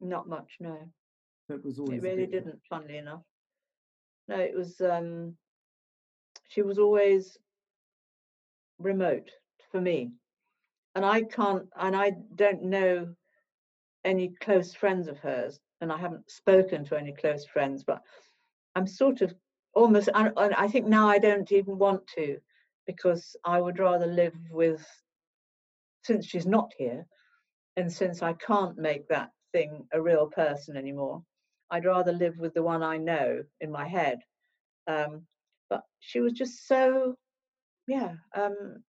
[0.00, 0.78] not much no
[1.48, 3.22] That was always it really bit of a- didn't funnily enough
[4.28, 4.80] no, it was.
[4.80, 5.36] Um,
[6.48, 7.36] she was always
[8.78, 9.30] remote
[9.70, 10.12] for me,
[10.94, 13.14] and I can't, and I don't know
[14.04, 18.02] any close friends of hers, and I haven't spoken to any close friends, but
[18.74, 19.34] I'm sort of
[19.74, 22.38] almost, and I think now I don't even want to,
[22.86, 24.86] because I would rather live with,
[26.04, 27.06] since she's not here,
[27.76, 31.22] and since I can't make that thing a real person anymore,
[31.70, 34.18] I'd rather live with the one I know in my head.
[34.86, 35.26] Um,
[35.70, 37.16] but she was just so,
[37.86, 38.82] yeah, um,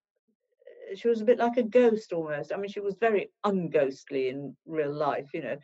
[0.96, 2.52] she was a bit like a ghost almost.
[2.52, 5.58] I mean, she was very unghostly in real life, you know,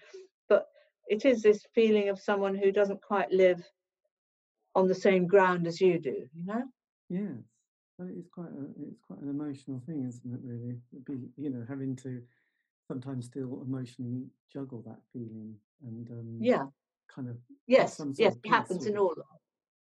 [0.49, 0.65] but
[1.07, 3.61] it is this feeling of someone who doesn't quite live
[4.73, 6.63] on the same ground as you do, you know?
[7.09, 7.50] Yes.
[8.09, 10.39] It's quite a, it's quite an emotional thing, isn't it?
[10.43, 12.21] Really, be you know having to
[12.87, 16.65] sometimes still emotionally juggle that feeling and um, yeah,
[17.13, 17.37] kind of
[17.67, 19.15] yes, yes, it happens in all.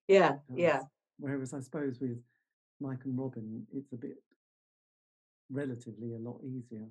[0.08, 0.82] Yeah, yeah.
[1.20, 2.18] Whereas I suppose with
[2.80, 4.18] Mike and Robin, it's a bit
[5.50, 6.88] relatively a lot easier.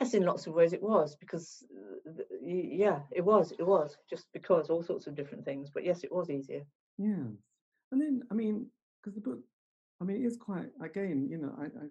[0.00, 1.64] Yes, in lots of ways it was because,
[2.08, 5.70] uh, yeah, it was, it was just because all sorts of different things.
[5.72, 6.62] But yes, it was easier.
[6.98, 7.28] Yeah,
[7.92, 8.66] and then I mean,
[9.00, 9.40] because the book,
[10.02, 11.86] I mean, it is quite again, you know, I, I,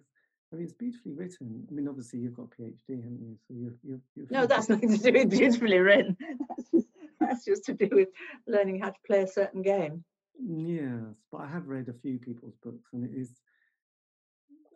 [0.52, 1.66] I mean, it's beautifully written.
[1.70, 3.38] I mean, obviously you've got a PhD, haven't you?
[3.48, 6.14] So you've, you've, you've no, that's nothing to do with beautifully written.
[6.48, 6.86] That's just,
[7.18, 8.08] that's just to do with
[8.46, 10.04] learning how to play a certain game.
[10.38, 13.30] Yes, but I have read a few people's books, and it is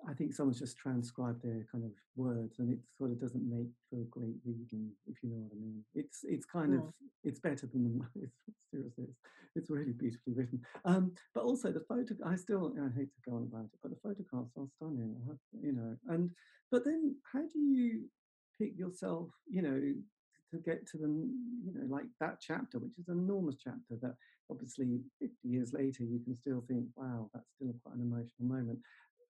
[0.08, 3.68] I think someone's just transcribed their kind of words, and it sort of doesn't make
[3.90, 5.84] for great reading, if you know what I mean.
[5.94, 6.82] It's it's kind of
[7.24, 8.36] it's better than the it's,
[8.70, 9.20] seriously, it's,
[9.56, 10.60] it's really beautifully written.
[10.84, 13.90] Um, but also the photo, I still I hate to go on about it, but
[13.90, 15.16] the photographs are stunning.
[15.26, 16.30] Have, you know, and
[16.70, 18.04] but then how do you
[18.58, 19.30] pick yourself?
[19.48, 19.80] You know,
[20.52, 24.14] to get to the you know like that chapter, which is an enormous chapter that
[24.50, 28.78] obviously 50 years later you can still think, wow, that's still quite an emotional moment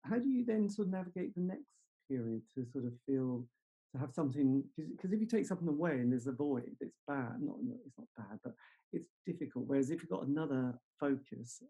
[0.04, 1.72] how do you then sort of navigate the next
[2.08, 3.44] period to sort of feel
[3.92, 7.36] to have something because if you take something away and there's a void it's bad
[7.40, 8.54] not it's not bad but
[8.92, 11.62] it's difficult whereas if you've got another focus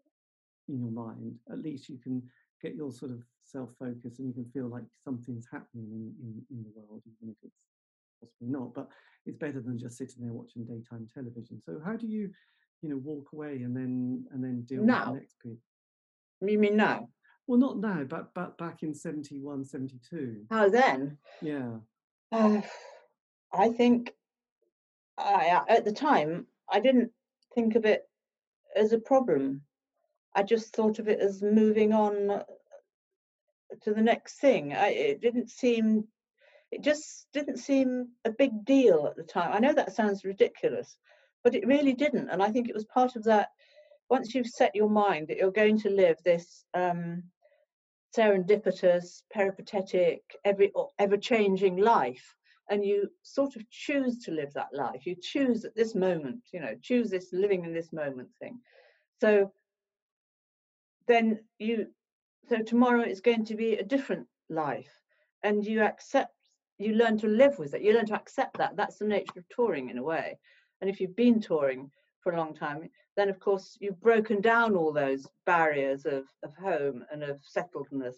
[0.69, 2.21] in your mind at least you can
[2.61, 6.63] get your sort of self-focus and you can feel like something's happening in, in, in
[6.63, 7.59] the world even if it's
[8.21, 8.87] possibly not but
[9.25, 12.29] it's better than just sitting there watching daytime television so how do you
[12.81, 14.99] you know walk away and then and then deal now.
[14.99, 15.59] with the next period
[16.41, 17.07] you mean now
[17.47, 20.45] well, not now, but but back in 71, 72.
[20.49, 21.17] How then?
[21.41, 21.71] Yeah.
[22.31, 22.61] Uh,
[23.53, 24.13] I think
[25.17, 27.11] I, at the time I didn't
[27.53, 28.03] think of it
[28.75, 29.61] as a problem.
[30.35, 32.43] I just thought of it as moving on
[33.81, 34.73] to the next thing.
[34.73, 36.05] I, it didn't seem,
[36.71, 39.51] it just didn't seem a big deal at the time.
[39.53, 40.97] I know that sounds ridiculous,
[41.43, 42.29] but it really didn't.
[42.29, 43.49] And I think it was part of that.
[44.09, 47.23] Once you've set your mind that you're going to live this um,
[48.15, 52.35] serendipitous, peripatetic, every ever-changing life,
[52.69, 55.05] and you sort of choose to live that life.
[55.05, 58.59] You choose at this moment, you know, choose this living in this moment thing.
[59.19, 59.51] So
[61.07, 61.87] then you,
[62.47, 64.91] so tomorrow is going to be a different life,
[65.43, 66.33] and you accept,
[66.77, 67.81] you learn to live with it.
[67.81, 68.75] You learn to accept that.
[68.75, 70.37] That's the nature of touring in a way.
[70.81, 71.91] And if you've been touring
[72.23, 76.55] for a long time, then of course you've broken down all those barriers of, of
[76.55, 78.15] home and of settledness.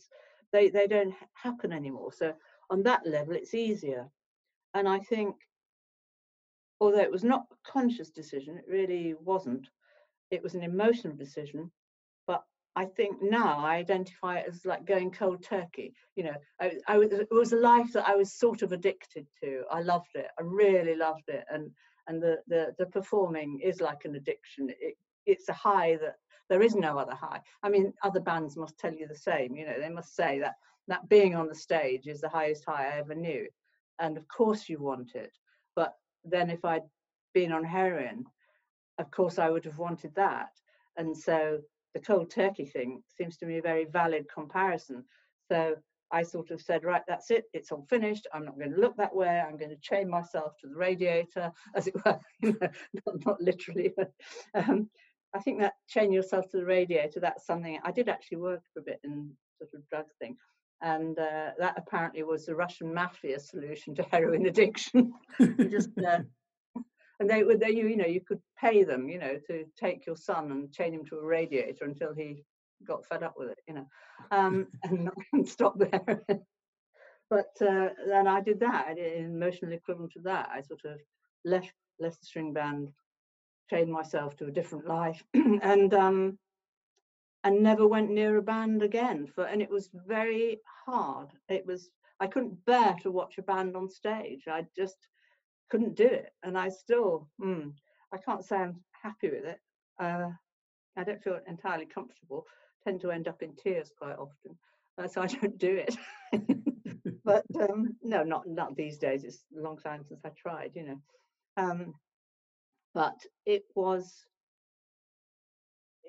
[0.53, 2.14] They, they don't happen anymore.
[2.14, 2.34] So
[2.70, 4.10] on that level, it's easier.
[4.74, 5.36] And I think,
[6.80, 9.68] although it was not a conscious decision, it really wasn't.
[10.32, 11.72] It was an emotional decision.
[12.28, 12.43] But
[12.76, 15.93] I think now I identify it as like going cold turkey.
[16.16, 19.28] You know, I, I was, it was a life that I was sort of addicted
[19.41, 19.64] to.
[19.72, 20.28] I loved it.
[20.39, 21.45] I really loved it.
[21.49, 21.72] And
[22.08, 24.70] and the, the, the performing is like an addiction.
[24.80, 24.95] It,
[25.26, 26.16] it's a high that
[26.49, 27.41] there is no other high.
[27.64, 29.56] I mean, other bands must tell you the same.
[29.56, 30.56] You know, they must say that
[30.88, 33.47] that being on the stage is the highest high I ever knew,
[33.99, 35.36] and of course you want it.
[35.76, 36.84] But then if I'd
[37.34, 38.26] been on heroin,
[38.99, 40.49] of course I would have wanted that.
[40.97, 41.60] And so
[41.93, 45.03] the cold turkey thing seems to me a very valid comparison.
[45.51, 45.76] So
[46.12, 48.28] I sort of said, right, that's it, it's all finished.
[48.34, 49.39] I'm not going to look that way.
[49.39, 52.70] I'm going to chain myself to the radiator, as it were, you know,
[53.06, 53.91] not, not literally.
[53.95, 54.12] But,
[54.53, 54.89] um,
[55.34, 58.80] I think that chain yourself to the radiator, that's something I did actually work for
[58.80, 60.38] a bit in sort of drug thing.
[60.82, 65.14] And uh, that apparently was the Russian mafia solution to heroin addiction.
[65.39, 66.20] just uh,
[67.20, 70.06] and they would they you you know you could pay them you know to take
[70.06, 72.43] your son and chain him to a radiator until he
[72.86, 73.88] got fed up with it, you know,
[74.32, 74.67] um,
[75.34, 76.19] and, stopped there.
[77.30, 78.88] but uh, then I did that.
[78.88, 80.49] I did an emotional equivalent to that.
[80.51, 80.99] I sort of
[81.43, 82.89] left left the string band
[83.69, 86.38] changed myself to a different life, and um,
[87.43, 89.28] and never went near a band again.
[89.28, 91.30] For and it was very hard.
[91.49, 94.43] It was I couldn't bear to watch a band on stage.
[94.47, 94.97] I just
[95.69, 97.71] couldn't do it, and I still mm,
[98.13, 99.59] I can't say I'm happy with it.
[99.99, 100.30] Uh,
[100.98, 102.46] I don't feel entirely comfortable.
[102.84, 104.58] Tend to end up in tears quite often,
[104.98, 105.96] uh, so I don't do it.
[107.26, 109.24] but um, no, not not these days.
[109.24, 111.02] It's a long time since I tried, you know.
[111.58, 111.96] Um,
[112.93, 114.26] but it was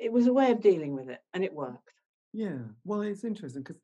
[0.00, 1.92] it was a way of dealing with it, and it worked.
[2.32, 3.80] Yeah, well, it's interesting because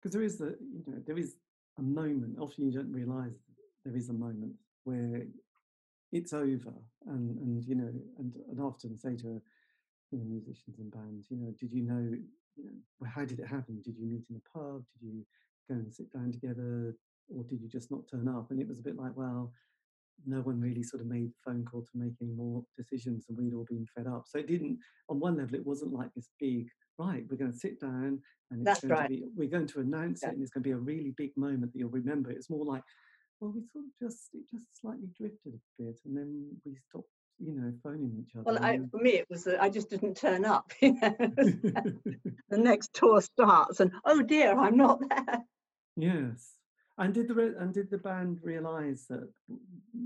[0.00, 1.36] because there is the you know there is
[1.78, 2.38] a moment.
[2.38, 3.34] Often you don't realise
[3.84, 4.54] there is a moment
[4.84, 5.22] where
[6.12, 6.74] it's over,
[7.06, 9.42] and and you know, and and often say to
[10.12, 12.16] you know, musicians and bands, you know, did you know,
[12.56, 13.80] you know, how did it happen?
[13.84, 14.84] Did you meet in a pub?
[15.00, 15.24] Did you
[15.68, 16.94] go and sit down together,
[17.34, 18.50] or did you just not turn up?
[18.50, 19.52] And it was a bit like, well,
[20.26, 23.38] no one really sort of made the phone call to make any more decisions, and
[23.38, 24.24] we'd all been fed up.
[24.26, 24.78] So it didn't.
[25.08, 26.68] On one level, it wasn't like this big.
[26.98, 29.08] Right, we're going to sit down, and it's That's going right.
[29.08, 29.24] to be.
[29.34, 30.28] We're going to announce Yeah.
[30.28, 32.30] it, and it's going to be a really big moment that you'll remember.
[32.30, 32.82] It's more like,
[33.40, 37.08] well, we sort of just it just slightly drifted a bit, and then we stopped,
[37.38, 38.44] you know, phoning each other.
[38.44, 40.72] Well, I, for me, it was that I just didn't turn up.
[40.80, 41.14] You know,
[42.50, 45.38] the next tour starts, and oh dear, I'm not there.
[45.96, 46.52] Yes.
[46.98, 49.28] And did the re- and did the band realise that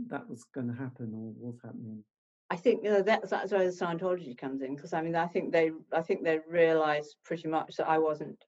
[0.09, 2.05] that was going to happen or was happening?
[2.49, 5.27] I think you know, that's that's where the Scientology comes in because I mean I
[5.27, 8.39] think they I think they realised pretty much that I wasn't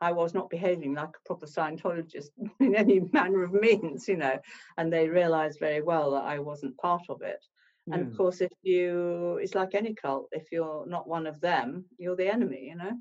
[0.00, 4.38] I was not behaving like a proper Scientologist in any manner of means, you know,
[4.76, 7.44] and they realised very well that I wasn't part of it.
[7.92, 8.08] And Yeah.
[8.08, 10.28] of course, if you, it's like any cult.
[10.32, 12.92] If you're not one of them, you're the enemy, you know.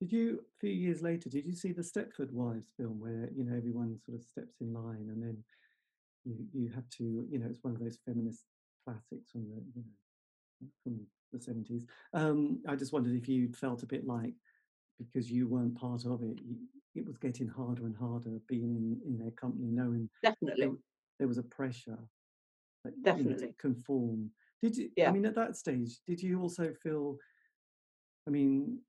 [0.00, 1.28] Did you a few years later?
[1.28, 4.72] Did you see the Stepford Wives film where you know everyone sort of steps in
[4.72, 5.44] line and then
[6.24, 8.44] you you have to you know it's one of those feminist
[8.84, 11.00] classics from the you know from
[11.32, 11.84] the seventies.
[12.14, 14.34] Um, I just wondered if you felt a bit like
[14.98, 16.56] because you weren't part of it, you,
[16.94, 20.72] it was getting harder and harder being in in their company, knowing Definitely.
[21.18, 21.98] there was a pressure
[23.04, 23.54] that, you know, Definitely.
[23.58, 24.30] conform.
[24.62, 24.90] Did you?
[25.06, 27.16] I mean, at that stage, did you also feel?
[28.26, 28.80] I mean,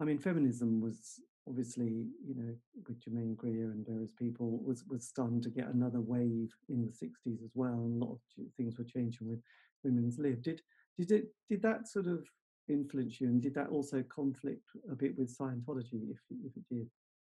[0.00, 2.54] I mean, feminism was obviously, you know,
[2.86, 6.92] with Germaine Greer and various people, was was starting to get another wave in the
[6.92, 8.20] '60s as well, and a lot of
[8.56, 9.40] things were changing with
[9.84, 10.42] women's lib.
[10.42, 10.60] Did
[10.98, 12.26] did it did that sort of
[12.68, 16.90] influence you, and did that also conflict a bit with Scientology, if if it did?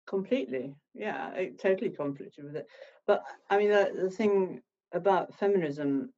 [0.07, 2.67] completely yeah it totally conflicted with it
[3.07, 4.61] but i mean the, the thing
[4.93, 6.11] about feminism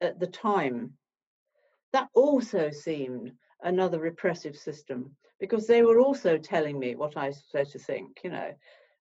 [0.00, 0.92] at the time
[1.92, 3.32] that also seemed
[3.62, 8.30] another repressive system because they were also telling me what i supposed to think you
[8.30, 8.52] know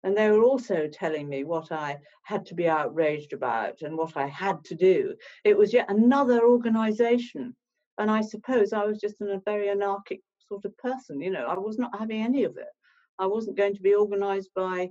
[0.04, 4.18] and they were also telling me what i had to be outraged about and what
[4.18, 5.16] i had to do.
[5.46, 7.56] It was yet another organization
[7.98, 11.58] and i suppose i was just a very anarchic sort of person you know i
[11.58, 12.74] was not having any of it.
[13.20, 14.90] I wasn't going to be organized by,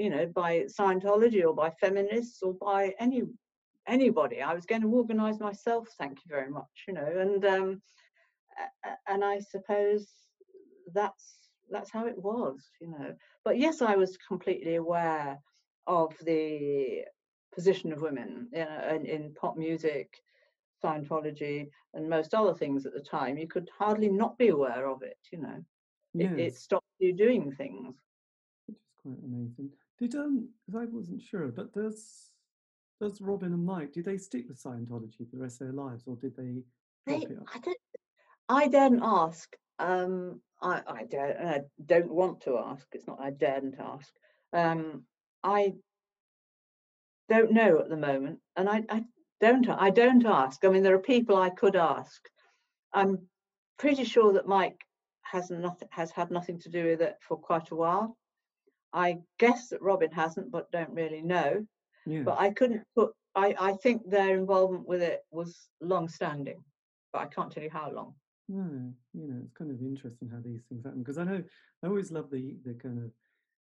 [0.00, 3.22] you know, by Scientology or by feminists or by any
[3.86, 4.40] anybody.
[4.40, 7.82] I was going to organize myself, thank you very much, you know, and um,
[9.08, 10.08] and I suppose
[10.94, 13.14] that's that's how it was, you know.
[13.44, 15.38] But yes, I was completely aware
[15.86, 17.02] of the
[17.54, 20.08] position of women you know, in, in pop music,
[20.84, 23.38] Scientology, and most other things at the time.
[23.38, 25.64] You could hardly not be aware of it, you know
[26.14, 26.58] it, it Yes.
[26.58, 27.94] stops you doing things.
[28.66, 29.70] which is quite amazing.
[30.74, 32.30] I wasn't sure, but does
[33.00, 36.04] does Robin and Mike did they stick with Scientology for the rest of their lives,
[36.06, 36.62] or did they
[37.06, 37.26] They?
[37.54, 37.78] I don't,
[38.48, 39.54] I don't ask.
[39.78, 42.86] Um, I, I don't, I don't want to ask.
[42.92, 44.12] It's not I daren't ask.
[44.52, 45.04] Um,
[45.42, 45.74] I
[47.28, 49.04] don't know at the moment, and I, I
[49.40, 50.64] don't, I don't ask.
[50.64, 52.20] I mean, there are people I could ask.
[52.92, 53.26] I'm
[53.78, 54.80] pretty sure that Mike
[55.22, 58.16] has nothing, has had nothing to do with it for quite a while.
[58.92, 61.66] I guess that Robin hasn't, but don't really know.
[62.06, 63.12] Yeah, but I couldn't put.
[63.34, 66.62] I I think their involvement with it was long-standing,
[67.12, 68.14] but I can't tell you how long.
[68.48, 71.42] no, you know, it's kind of interesting how these things happen because I know
[71.82, 73.10] I always love the the kind of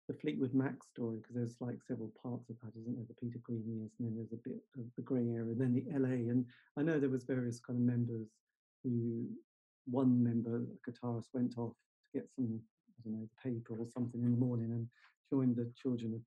[0.07, 3.05] the Fleetwood Mac story because there's like several parts of that, isn't there?
[3.07, 5.73] The Peter Green years, and then there's a bit of the grey area, and then
[5.73, 6.45] the LA, and
[6.78, 8.28] I know there was various kind of members
[8.84, 9.25] who
[9.89, 11.73] one member, a guitarist, went off
[12.03, 12.59] to get some
[12.99, 14.88] I don't know paper or something in the morning and
[15.32, 16.21] joined the Children of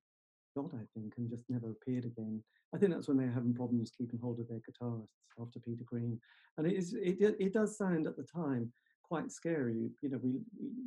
[0.55, 2.43] God, I think, and just never appeared again.
[2.73, 6.19] I think that's when they're having problems keeping hold of their guitarists after Peter Green,
[6.57, 8.71] and it is it it does sound at the time
[9.03, 9.89] quite scary.
[10.01, 10.39] You know, we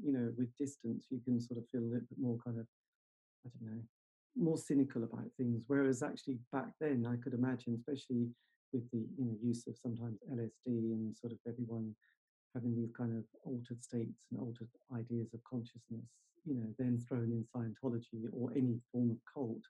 [0.03, 2.67] you know with distance you can sort of feel a little bit more kind of
[3.47, 3.83] I don't know
[4.37, 5.62] more cynical about things.
[5.67, 8.29] Whereas actually back then I could imagine, especially
[8.73, 11.95] with the you know use of sometimes LSD and sort of everyone
[12.55, 16.07] having these kind of altered states and altered ideas of consciousness,
[16.45, 19.63] you know, then thrown in Scientology or any form of cult,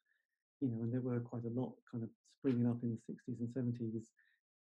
[0.61, 3.41] you know, and there were quite a lot kind of springing up in the 60s
[3.41, 4.07] and 70s.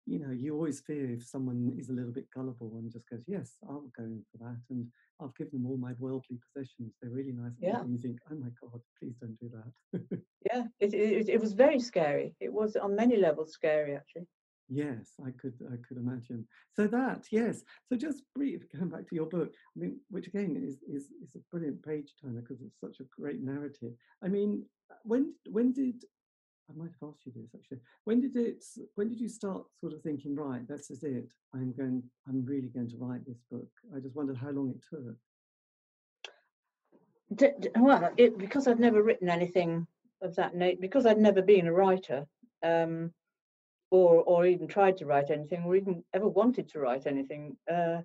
[0.06, 3.20] You know, you always fear if someone is a little bit gullible and just goes,
[3.26, 4.56] Yes, I'll go in for that.
[4.70, 4.86] And
[5.20, 6.94] I've given them all my worldly possessions.
[7.00, 7.52] They're really nice.
[7.60, 7.80] Yeah.
[7.80, 10.20] And you think, Oh my God, please don't do that.
[10.50, 12.34] yeah, it, it, it was very scary.
[12.40, 14.26] It was on many levels scary, actually.
[14.72, 16.46] Yes, I could I could imagine.
[16.74, 17.64] So that, yes.
[17.88, 21.34] So just brief, going back to your book, I mean, which again is is, is
[21.34, 23.92] a brilliant page turner because it's such a great narrative.
[24.24, 24.64] I mean,
[25.02, 26.04] when when did
[26.70, 27.80] I might have asked you this actually.
[28.04, 28.64] When did it
[28.94, 31.32] when did you start sort of thinking, right, this is it.
[31.52, 33.68] I'm going I'm really going to write this book.
[33.94, 35.16] I just wondered how long it took.
[37.34, 39.86] D- d- well, it, because I'd never written anything
[40.22, 42.26] of that nature, because I'd never been a writer,
[42.62, 43.12] um,
[43.90, 47.98] or or even tried to write anything or even ever wanted to write anything uh,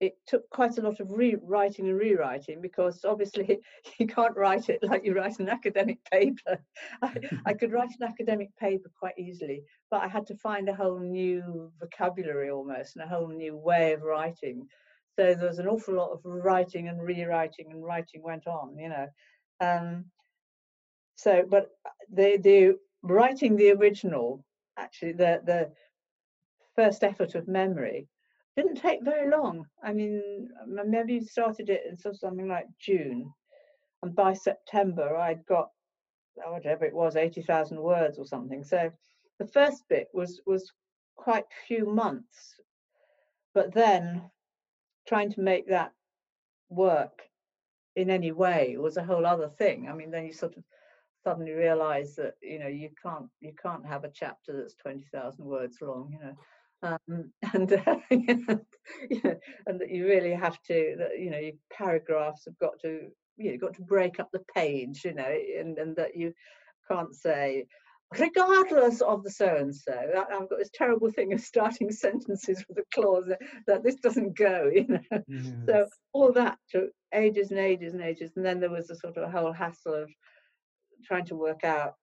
[0.00, 3.60] it took quite a lot of rewriting and rewriting because obviously
[3.98, 6.58] you can't write it like you write an academic paper.
[7.02, 7.14] I,
[7.46, 10.98] I could write an academic paper quite easily but i had to find a whole
[10.98, 14.66] new vocabulary almost and a whole new way of writing.
[15.16, 18.88] So there was an awful lot of writing and rewriting and writing went on you
[18.88, 19.06] know.
[19.60, 20.06] Um,
[21.14, 21.70] so but
[22.12, 24.44] the the writing the original
[24.78, 25.70] actually the the
[26.76, 28.08] first effort of memory
[28.56, 29.66] didn't take very long.
[29.82, 33.32] I mean, maybe you started it in something like June,
[34.02, 35.70] and by September I'd got
[36.44, 38.62] oh, whatever it was, eighty thousand words or something.
[38.64, 38.92] So
[39.38, 40.72] the first bit was was
[41.16, 42.60] quite few months,
[43.54, 44.22] but then
[45.06, 45.92] trying to make that
[46.70, 47.22] work
[47.96, 49.88] in any way was a whole other thing.
[49.88, 50.64] I mean, then you sort of
[51.24, 55.78] suddenly realize that you know you can't you can't have a chapter that's 20,000 words
[55.80, 56.34] long you know
[56.82, 61.54] um, and uh, you know, and that you really have to that you know your
[61.72, 65.78] paragraphs have got to you know got to break up the page you know and
[65.78, 66.32] and that you
[66.88, 67.66] can't say
[68.18, 69.92] regardless of the so and so
[70.30, 74.36] i've got this terrible thing of starting sentences with a clause that, that this doesn't
[74.36, 75.46] go you know yes.
[75.66, 79.16] so all that took ages and ages and ages and then there was a sort
[79.16, 80.10] of a whole hassle of
[81.04, 81.94] trying to work out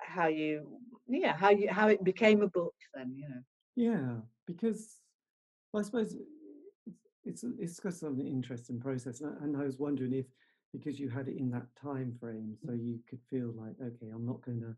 [0.00, 0.66] how you
[1.08, 3.42] yeah how you how it became a book then you know?
[3.76, 4.98] Yeah because
[5.72, 6.16] well, i suppose
[7.24, 10.26] it's it's got some interesting process and I, and I was wondering if
[10.72, 14.26] because you had it in that time frame so you could feel like okay i'm
[14.26, 14.74] not going to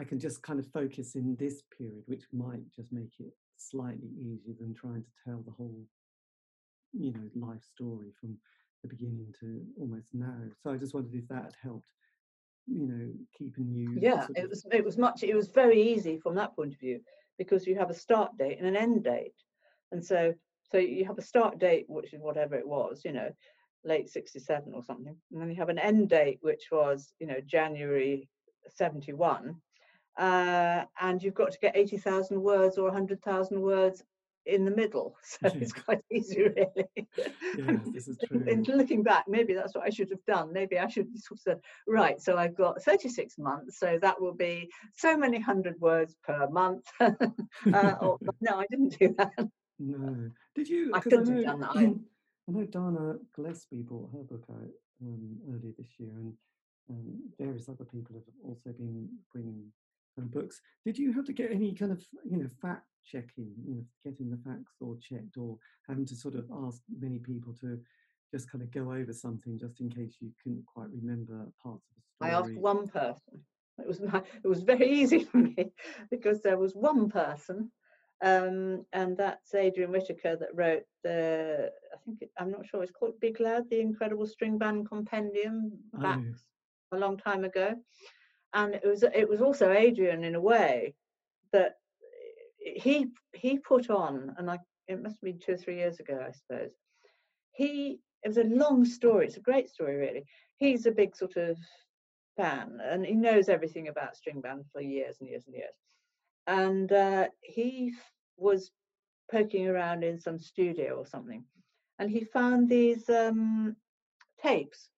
[0.00, 4.08] i can just kind of focus in this period which might just make it slightly
[4.18, 5.84] easier than trying to tell the whole
[6.92, 8.36] you know life story from
[8.82, 10.38] the beginning to almost now.
[10.62, 11.86] So i just wondered if that had helped
[12.66, 16.34] you know keeping you yeah it was it was much it was very easy from
[16.34, 17.00] that point of view
[17.40, 19.32] because you have a start date and an end date.
[19.92, 20.34] And so
[20.70, 23.30] so you have a start date which is whatever it was you know
[23.82, 27.40] late 67 or something and then you have an end date which was you know
[27.46, 28.28] january
[28.68, 29.56] 71
[30.18, 34.02] uh, and you've got to get 80,000 words or 100,000 words
[34.46, 35.16] in the middle.
[35.24, 37.08] So it's quite easy, really.
[37.56, 38.44] Yes, this is true.
[38.48, 40.52] And looking back, maybe that's what I should have done.
[40.52, 44.70] Maybe I should have said, right, so I've got 36 months, so that will be
[44.96, 46.84] so many hundred words per month.
[47.00, 47.10] uh,
[48.00, 49.48] or, no, I didn't do that.
[49.78, 50.30] No.
[50.54, 50.90] Did you?
[50.94, 51.70] I could have done that.
[51.74, 54.70] I, I know Dana Gillespie brought her book out
[55.02, 56.34] um, earlier this year, and
[56.90, 59.72] um, various other people have also been bringing
[60.18, 60.60] books.
[60.84, 64.30] Did you have to get any kind of you know fact checking, you know, getting
[64.30, 65.56] the facts all checked, or
[65.88, 67.78] having to sort of ask many people to
[68.32, 71.96] just kind of go over something just in case you couldn't quite remember parts of
[71.96, 72.30] the story?
[72.30, 73.40] I asked one person.
[73.78, 75.72] It was my, it was very easy for me
[76.10, 77.70] because there was one person,
[78.22, 81.70] um, and that's Adrian Whittaker that wrote the.
[81.92, 85.72] I think it, I'm not sure it's called Be Glad, the Incredible String Band Compendium
[85.94, 86.20] back
[86.92, 86.96] oh.
[86.96, 87.74] a long time ago
[88.54, 90.94] and it was it was also Adrian in a way
[91.52, 91.76] that
[92.58, 96.24] he he put on, and I it must have been two or three years ago,
[96.26, 96.72] I suppose.
[97.52, 99.26] He it was a long story.
[99.26, 100.24] It's a great story, really.
[100.56, 101.56] He's a big sort of
[102.36, 105.74] fan, and he knows everything about string band for years and years and years.
[106.46, 107.94] And uh, he
[108.36, 108.70] was
[109.30, 111.44] poking around in some studio or something,
[111.98, 113.76] and he found these um,
[114.42, 114.90] tapes,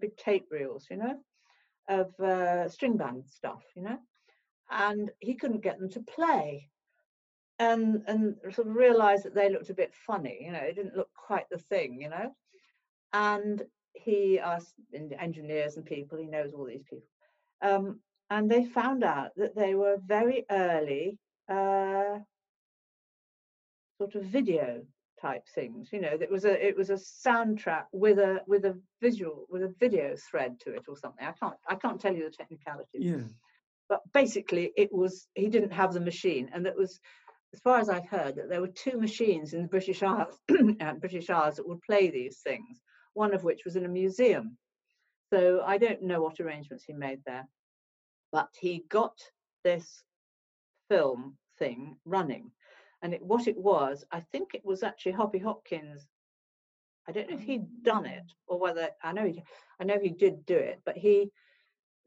[0.00, 1.18] big tape reels, you know,
[1.88, 3.98] of uh, string band stuff, you know,
[4.70, 6.68] and he couldn't get them to play.
[7.60, 10.96] And and sort of realised that they looked a bit funny, you know, it didn't
[10.96, 12.30] look quite the thing, you know.
[13.12, 13.62] And
[13.94, 17.08] he asked engineers and people, he knows all these people,
[17.62, 17.98] um,
[18.30, 21.18] and they found out that they were very early
[21.48, 22.18] uh,
[23.98, 24.82] sort of video
[25.20, 25.88] type things.
[25.92, 29.62] You know, it was a it was a soundtrack with a with a visual with
[29.62, 31.26] a video thread to it or something.
[31.26, 32.86] I can't I can't tell you the technicalities.
[32.94, 33.22] Yeah.
[33.88, 37.00] But basically, it was he didn't have the machine, and it was
[37.54, 40.38] as far as I've heard, that there were two machines in the British Isles,
[40.80, 42.80] uh, British Isles that would play these things,
[43.14, 44.58] one of which was in a museum.
[45.32, 47.48] So I don't know what arrangements he made there,
[48.32, 49.18] but he got
[49.64, 50.02] this
[50.90, 52.50] film thing running.
[53.02, 56.06] And it, what it was, I think it was actually Hoppy Hopkins.
[57.08, 59.42] I don't know if he'd done it or whether I know he,
[59.80, 61.30] I know he did do it, but he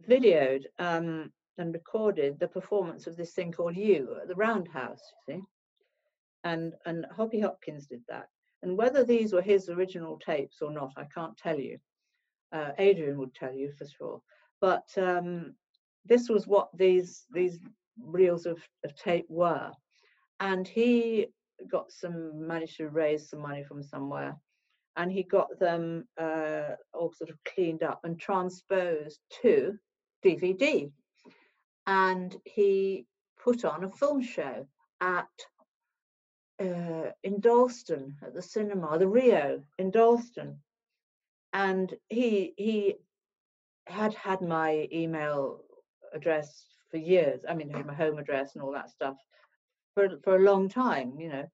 [0.07, 5.35] videoed um, and recorded the performance of this thing called U at the Roundhouse, you
[5.35, 5.41] see.
[6.43, 8.27] And and Hoppy Hopkins did that.
[8.63, 11.77] And whether these were his original tapes or not, I can't tell you.
[12.51, 14.21] Uh, Adrian would tell you for sure.
[14.59, 15.55] But um,
[16.05, 17.59] this was what these these
[18.03, 19.71] reels of, of tape were.
[20.41, 21.27] And he
[21.71, 24.35] got some managed to raise some money from somewhere
[24.97, 29.77] and he got them uh, all sort of cleaned up and transposed to
[30.25, 30.91] DVD
[31.87, 33.05] and he
[33.41, 34.65] put on a film show
[34.99, 35.27] at
[36.59, 40.59] uh, in Dalston at the cinema, the Rio in Dalston,
[41.53, 42.95] and he he
[43.87, 45.61] had had my email
[46.13, 47.41] address for years.
[47.49, 49.17] I mean, my home address and all that stuff
[49.93, 51.47] for for a long time, you know.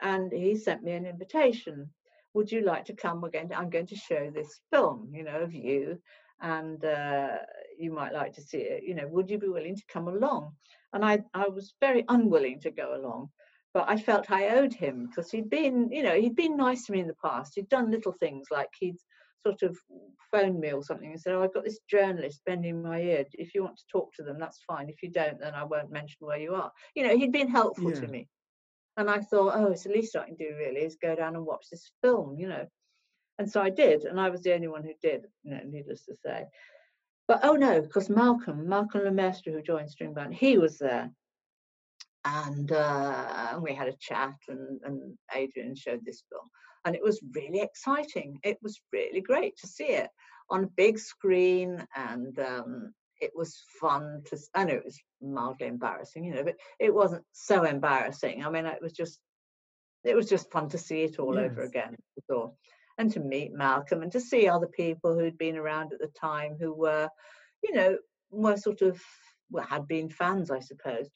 [0.00, 1.90] And he sent me an invitation.
[2.34, 3.20] Would you like to come?
[3.20, 6.00] We're going to, I'm going to show this film, you know, of you
[6.40, 7.36] and uh,
[7.78, 8.82] you might like to see it.
[8.84, 10.52] You know, would you be willing to come along?
[10.92, 13.30] And I, I was very unwilling to go along,
[13.72, 16.92] but I felt I owed him because he'd been, you know, he'd been nice to
[16.92, 17.52] me in the past.
[17.54, 18.98] He'd done little things like he'd
[19.44, 19.76] sort of
[20.30, 23.24] phoned me or something and said, "Oh, I've got this journalist bending my ear.
[23.32, 24.88] If you want to talk to them, that's fine.
[24.88, 27.92] If you don't, then I won't mention where you are." You know, he'd been helpful
[27.92, 28.00] yeah.
[28.00, 28.28] to me,
[28.96, 31.46] and I thought, "Oh, it's the least I can do really is go down and
[31.46, 32.66] watch this film." You know,
[33.38, 36.04] and so I did, and I was the only one who did, you know, needless
[36.06, 36.46] to say.
[37.26, 41.10] But oh no, because Malcolm, Malcolm Le Maistre, who joined String Band, he was there.
[42.26, 46.48] And, uh, and we had a chat, and, and Adrian showed this film.
[46.84, 48.38] And it was really exciting.
[48.42, 50.10] It was really great to see it
[50.50, 54.38] on a big screen, and um, it was fun to.
[54.54, 58.44] I know it was mildly embarrassing, you know, but it wasn't so embarrassing.
[58.44, 59.18] I mean, it was just,
[60.04, 61.50] it was just fun to see it all yes.
[61.50, 61.96] over again.
[62.28, 62.54] So,
[62.98, 66.56] and to meet Malcolm and to see other people who'd been around at the time
[66.60, 67.08] who were,
[67.62, 67.96] you know,
[68.30, 69.00] were sort of,
[69.50, 71.08] well, had been fans, I suppose.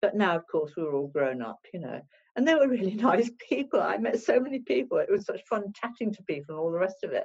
[0.00, 2.00] But now, of course, we were all grown up, you know,
[2.36, 3.80] and they were really nice people.
[3.80, 4.98] I met so many people.
[4.98, 7.24] It was such fun chatting to people and all the rest of it.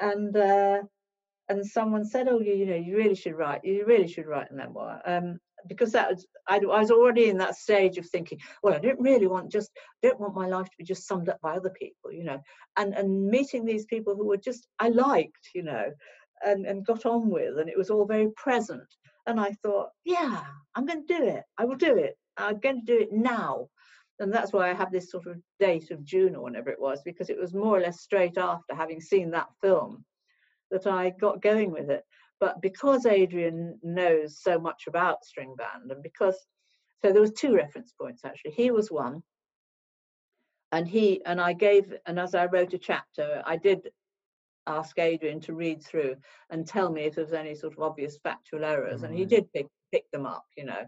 [0.00, 0.82] And uh,
[1.48, 3.64] and someone said, "Oh, you, you know, you really should write.
[3.64, 7.38] You really should write a memoir." Um, because that was I, I, was already in
[7.38, 9.70] that stage of thinking well i don't really want just
[10.02, 12.40] don't want my life to be just summed up by other people you know
[12.76, 15.90] and and meeting these people who were just i liked you know
[16.44, 18.86] and and got on with and it was all very present
[19.26, 22.84] and i thought yeah i'm going to do it i will do it i'm going
[22.84, 23.66] to do it now
[24.20, 27.00] and that's why i have this sort of date of june or whenever it was
[27.04, 30.04] because it was more or less straight after having seen that film
[30.70, 32.04] that i got going with it
[32.40, 36.36] but because Adrian knows so much about string band, and because
[37.02, 38.52] so there was two reference points actually.
[38.52, 39.22] He was one,
[40.72, 43.88] and he and I gave and as I wrote a chapter, I did
[44.66, 46.16] ask Adrian to read through
[46.50, 49.50] and tell me if there was any sort of obvious factual errors, and he did
[49.52, 50.84] pick pick them up, you know.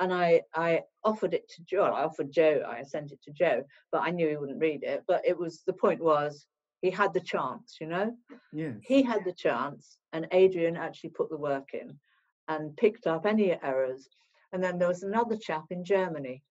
[0.00, 1.84] And I I offered it to Joe.
[1.84, 2.64] I offered Joe.
[2.66, 5.04] I sent it to Joe, but I knew he wouldn't read it.
[5.06, 6.46] But it was the point was
[6.82, 8.14] he had the chance, you know.
[8.52, 8.74] Yes.
[8.82, 11.98] He had the chance, and Adrian actually put the work in
[12.48, 14.08] and picked up any errors.
[14.52, 16.42] And then there was another chap in Germany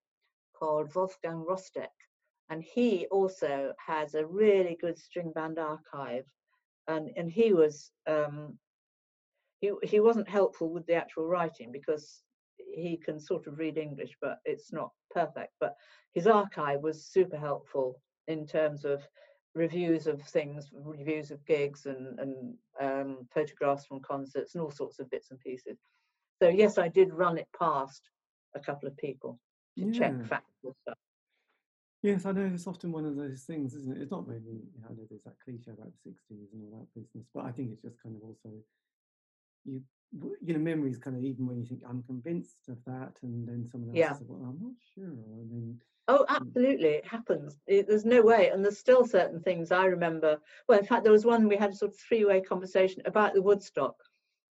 [0.58, 1.94] called Wolfgang Rostek,
[2.50, 6.26] and he also has a really good string band archive.
[6.88, 8.58] And and he was um,
[9.62, 12.24] he he wasn't helpful with the actual writing because
[12.58, 15.54] he can sort of read English, but it's not perfect.
[15.60, 15.76] But
[16.14, 19.02] his archive was super helpful in terms of
[19.56, 25.00] reviews of things, reviews of gigs and, and um, photographs from concerts and all sorts
[25.00, 25.78] of bits and pieces.
[26.42, 28.02] So yes, I did run it past
[28.56, 29.40] a couple of people
[29.78, 29.92] to yeah.
[29.92, 30.98] check factual stuff.
[32.02, 34.02] Yes, I know it's often one of those things, isn't it?
[34.02, 36.80] It's not really, you know, I know there's that cliche about the 60s and all
[36.80, 38.50] that business, but I think it's just kind of also,
[39.64, 39.82] you
[40.42, 43.66] you know, memories kind of even when you think I'm convinced of that, and then
[43.68, 44.14] someone else yeah.
[44.18, 47.62] says, "Well, I'm not sure," and then Oh, absolutely, it happens.
[47.66, 50.40] It, there's no way, and there's still certain things I remember.
[50.68, 53.42] Well, in fact, there was one we had a sort of three-way conversation about the
[53.42, 53.96] Woodstock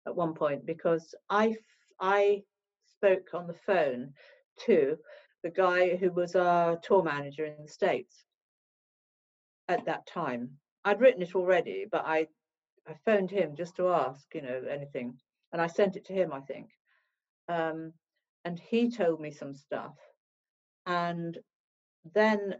[0.07, 1.57] at one point because I
[2.01, 2.45] I
[2.87, 4.15] spoke on the phone
[4.61, 4.99] to
[5.43, 8.25] the guy who was our tour manager in the States
[9.69, 10.59] at that time.
[10.85, 12.29] I'd written it already, but I,
[12.87, 15.19] I phoned him just to ask, you know, anything.
[15.53, 16.71] And I sent it to him, I think.
[17.49, 17.93] Um,
[18.45, 19.95] and he told me some stuff.
[20.87, 21.39] And
[22.15, 22.57] then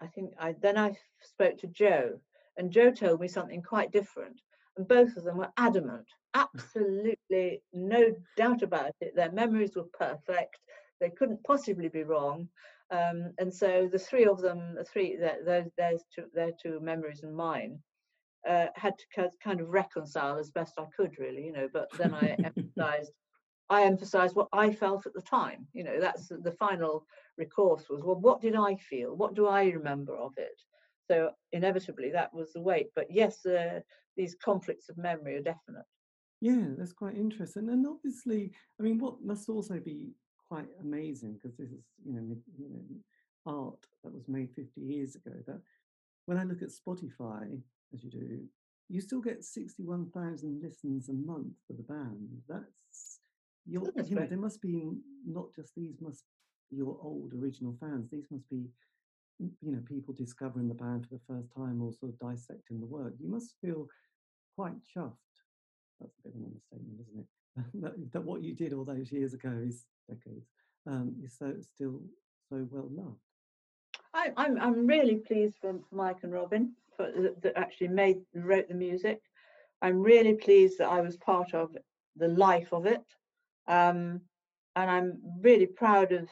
[0.00, 2.20] I think I then I spoke to Joe,
[2.56, 4.40] and Joe told me something quite different.
[4.76, 9.16] And both of them were adamant, absolutely no doubt about it.
[9.16, 10.58] Their memories were perfect.
[11.00, 12.48] They couldn't possibly be wrong.
[12.90, 17.34] Um, and so the three of them, the three, those two, their two memories and
[17.34, 17.80] mine,
[18.48, 21.68] uh, had to kind of reconcile as best I could, really, you know.
[21.72, 23.12] But then I emphasised,
[23.70, 25.66] I emphasised what I felt at the time.
[25.72, 27.06] You know, that's the final
[27.38, 29.16] recourse was, well, what did I feel?
[29.16, 30.60] What do I remember of it?
[31.10, 32.88] So inevitably, that was the weight.
[32.94, 33.80] But yes, uh,
[34.16, 35.84] these conflicts of memory are definite.
[36.40, 37.68] Yeah, that's quite interesting.
[37.68, 40.10] And obviously, I mean, what must also be
[40.48, 42.80] quite amazing because this is you know you know
[43.46, 45.60] art that was made 50 years ago that
[46.26, 47.60] when i look at spotify
[47.92, 48.48] as you do
[48.88, 52.28] you still get 61,000 listens a month for the band.
[52.48, 53.18] That's
[53.66, 54.92] your, you know there must be
[55.26, 56.22] not just these must
[56.70, 58.68] be your old original fans these must be
[59.40, 62.86] you know people discovering the band for the first time or sort of dissecting the
[62.86, 63.14] work.
[63.18, 63.88] You must feel
[64.54, 65.16] quite chuffed.
[66.00, 67.26] That's a bit of an understatement isn't it?
[67.82, 70.46] That, that what you did all those years ago is decades.
[70.86, 72.02] Um, is so still
[72.48, 73.18] so well loved.
[74.14, 77.10] I, I'm I'm really pleased for Mike and Robin for,
[77.42, 79.20] that actually made wrote the music.
[79.82, 81.76] I'm really pleased that I was part of
[82.16, 83.04] the life of it,
[83.68, 84.20] um,
[84.74, 86.28] and I'm really proud of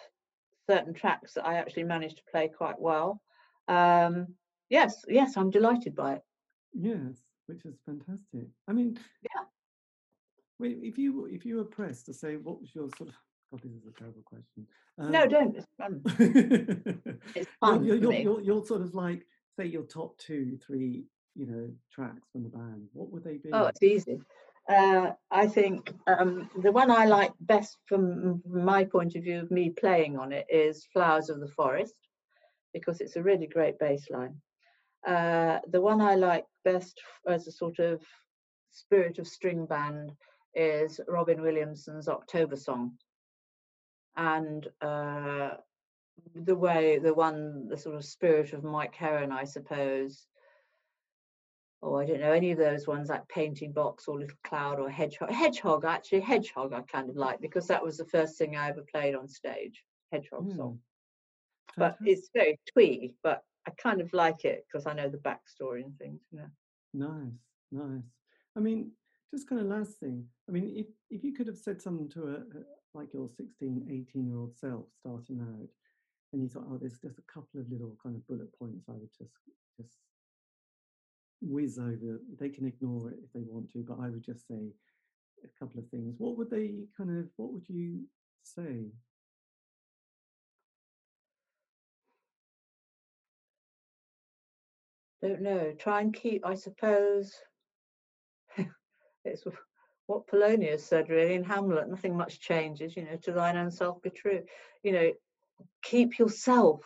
[0.69, 3.21] certain tracks that I actually managed to play quite well.
[3.69, 4.29] Um,
[4.71, 6.23] yes, yes, I'm delighted by it.
[6.73, 8.49] Yes, which is fantastic.
[8.69, 9.45] I mean, yeah.
[10.61, 13.17] If you if you were pressed to say what was your sort of
[13.55, 14.67] God, this is a terrible question.
[14.99, 15.57] Um, no, don't.
[15.57, 16.01] It's fun.
[17.35, 17.85] it's fun.
[17.85, 21.05] You're, you're, you're, you're, sort of like say your top two, three,
[21.35, 22.89] you know, tracks from the band.
[22.93, 23.51] What would they be?
[23.53, 24.21] Oh, it's easy.
[24.69, 29.51] Uh, I think um, the one I like best from my point of view of
[29.51, 31.95] me playing on it is Flowers of the Forest
[32.73, 34.37] because it's a really great bass line.
[35.07, 36.99] Uh, the one I like best
[37.29, 38.03] as a sort of
[38.71, 40.13] spirit of string band
[40.55, 42.93] is Robin Williamson's October Song.
[44.17, 45.51] And uh,
[46.35, 50.27] the way, the one, the sort of spirit of Mike Heron, I suppose.
[51.83, 54.89] Oh, I don't know any of those ones like Painting Box or Little Cloud or
[54.89, 55.31] Hedgehog.
[55.31, 58.85] Hedgehog, actually, Hedgehog I kind of like because that was the first thing I ever
[58.91, 60.57] played on stage, Hedgehog mm.
[60.57, 60.79] song.
[61.77, 65.85] But it's very twee, but I kind of like it because I know the backstory
[65.85, 66.49] and things, you know.
[66.95, 67.33] Nice,
[67.73, 68.03] nice.
[68.57, 68.93] I mean,
[69.33, 70.25] just kind of last thing.
[70.49, 72.63] I mean, if if you could have said something to a, a
[72.95, 75.69] like your 16, 18 year old self starting out,
[76.35, 78.93] and you thought, oh, there's just a couple of little kind of bullet points I
[78.93, 79.33] would just
[79.81, 79.99] just
[81.41, 82.21] whiz over.
[82.41, 84.73] They can ignore it if they want to, but I would just say
[85.45, 86.17] a couple of things.
[86.19, 87.27] What would they kind of?
[87.37, 88.01] What would you
[88.43, 88.87] say?
[95.23, 95.73] Don't know.
[95.79, 97.33] Try and keep, I suppose.
[99.25, 99.45] it's
[100.07, 104.03] what Polonius said really in Hamlet, nothing much changes, you know, to thine own self
[104.03, 104.43] be true.
[104.83, 105.13] You know,
[105.83, 106.81] keep yourself,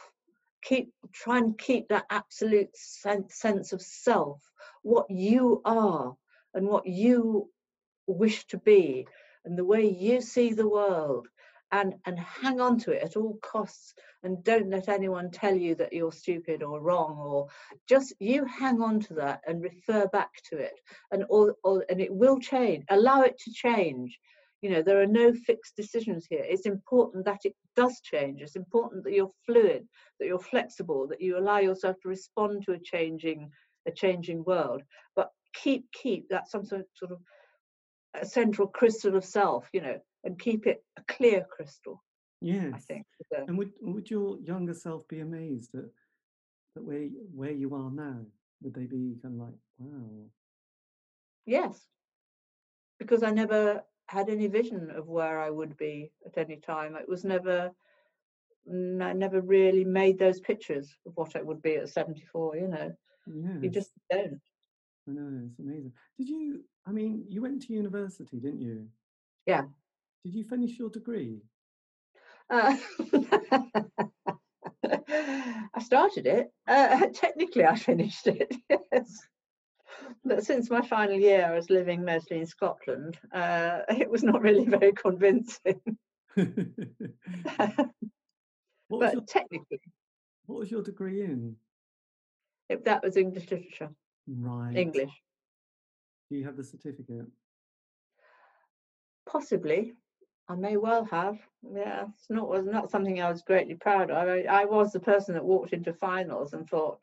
[0.62, 4.42] keep try and keep that absolute sense, sense of self,
[4.82, 6.14] what you are
[6.54, 7.50] and what you
[8.06, 9.06] wish to be
[9.44, 11.28] and the way you see the world
[11.72, 15.74] and and hang on to it at all costs and don't let anyone tell you
[15.74, 17.46] that you're stupid or wrong or
[17.88, 20.80] just you hang on to that and refer back to it
[21.12, 22.84] and or, or and it will change.
[22.88, 24.18] Allow it to change.
[24.62, 26.44] You know there are no fixed decisions here.
[26.44, 29.86] It's important that it does change it's important that you're fluid
[30.18, 33.50] that you're flexible that you allow yourself to respond to a changing
[33.86, 34.82] a changing world
[35.16, 37.18] but keep keep that some sort of
[38.22, 42.02] a central crystal of self you know and keep it a clear crystal.
[42.40, 42.72] Yes.
[42.74, 43.06] I think.
[43.48, 45.84] And would would your younger self be amazed at
[46.74, 48.20] that where where you are now?
[48.62, 50.26] Would they be kind of like, wow?
[51.46, 51.80] Yes.
[52.98, 56.97] Because I never had any vision of where I would be at any time.
[56.97, 57.72] It was never
[58.70, 62.93] I never really made those pictures of what it would be at 74, you know.
[63.26, 63.62] Yes.
[63.62, 64.40] You just don't.
[65.09, 65.93] I know, it's amazing.
[66.18, 68.89] Did you I mean, you went to university, didn't you?
[69.47, 69.62] Yeah.
[70.24, 71.40] Did you finish your degree?
[72.51, 72.76] Uh,
[74.85, 76.52] I started it.
[76.66, 78.55] Uh, technically, I finished it.
[78.93, 79.28] Yes.
[80.24, 83.18] But since my final year, I was living mostly in Scotland.
[83.32, 85.80] Uh, it was not really very convincing.
[88.88, 89.80] What was but your technically,
[90.46, 91.56] What was your degree in?
[92.70, 93.90] if that was English literature,
[94.26, 94.76] Right.
[94.76, 95.10] English,
[96.30, 97.26] Do you have the certificate?
[99.26, 99.94] possibly.
[100.48, 101.38] I may well have.
[101.74, 104.26] Yeah, it's not was not something I was greatly proud of.
[104.28, 106.98] I, I was the person that walked into finals and thought,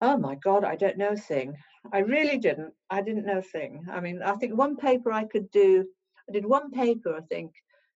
[0.00, 1.56] "Oh my God, I don't know a thing."
[1.92, 2.74] I really didn't.
[2.90, 3.86] I didn't know a thing.
[3.90, 5.86] I mean, I think one paper I could do.
[6.28, 7.52] I did one paper, I think,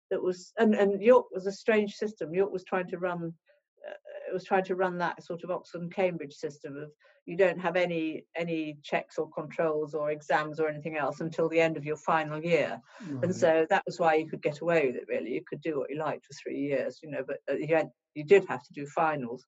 [0.09, 2.33] that was and and York was a strange system.
[2.33, 3.33] York was trying to run.
[3.87, 3.93] Uh,
[4.29, 6.91] it was trying to run that sort of Oxford and Cambridge system of
[7.25, 11.59] you don't have any any checks or controls or exams or anything else until the
[11.59, 12.79] end of your final year
[13.09, 13.23] Right.
[13.23, 15.77] and so that was why you could get away with it really you could do
[15.79, 18.63] what you liked for three years you know but at the end you did have
[18.63, 19.45] to do finals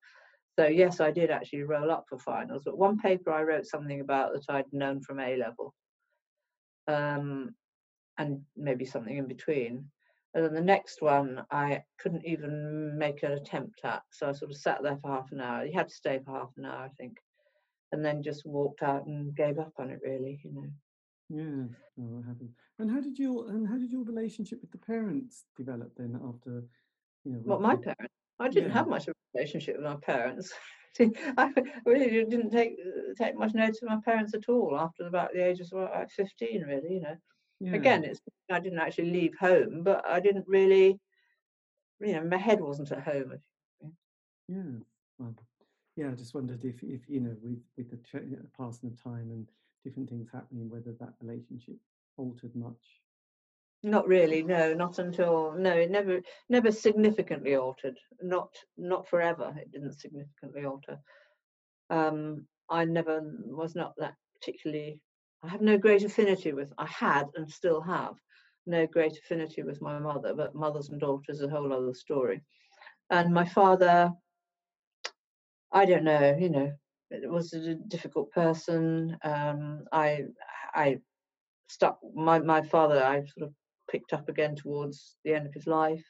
[0.58, 4.02] so yes i did actually roll up for finals but one paper i wrote something
[4.02, 5.74] about that i'd known from a level
[6.88, 7.56] um,
[8.18, 9.86] and maybe something in between
[10.34, 14.52] and then the next one i couldn't even make an attempt at so i sort
[14.52, 16.84] of sat there for half an hour you had to stay for half an hour
[16.86, 17.18] i think
[17.92, 20.70] and then just walked out and gave up on it really you know
[21.30, 21.66] Yeah.
[22.00, 22.50] Oh, what happened?
[22.80, 26.66] And how did your and how did your relationship with the parents develop then after
[27.24, 27.40] you know?
[27.44, 28.14] What my parents?
[28.40, 30.52] I didn't have much of a relationship with my parents.
[31.00, 31.52] I
[31.86, 35.46] really didn't take uh, take much notice of my parents at all after about the
[35.46, 36.62] age of about like fifteen.
[36.64, 37.16] Really, you know.
[37.60, 37.74] yeah.
[37.74, 41.00] Again, it's I didn't actually leave home, but I didn't really,
[42.00, 43.34] you know, my head wasn't at home.
[44.48, 44.62] Yeah.
[45.18, 45.34] Well,
[45.96, 46.10] yeah.
[46.10, 48.00] I just wondered if if you know with with the
[48.58, 49.48] passing of time and
[49.84, 51.78] different things happening, whether that relationship
[52.18, 53.03] altered much.
[53.86, 58.00] Not really, no, not until no, it never never significantly altered.
[58.22, 59.54] Not not forever.
[59.58, 61.00] It didn't significantly alter.
[61.90, 65.02] Um, I never was not that particularly.
[65.44, 66.72] I have no great affinity with.
[66.78, 68.16] I had and still have
[68.66, 72.42] no great affinity with my mother, but mothers and daughters is a whole other story.
[73.10, 74.14] And my father,
[75.74, 76.38] I don't know.
[76.40, 76.72] You know,
[77.12, 79.18] it was a difficult person.
[79.24, 80.22] Um, I
[80.74, 81.00] I
[81.68, 83.04] stuck my my father.
[83.04, 83.54] I sort of
[83.94, 86.04] picked up again towards the end of his life.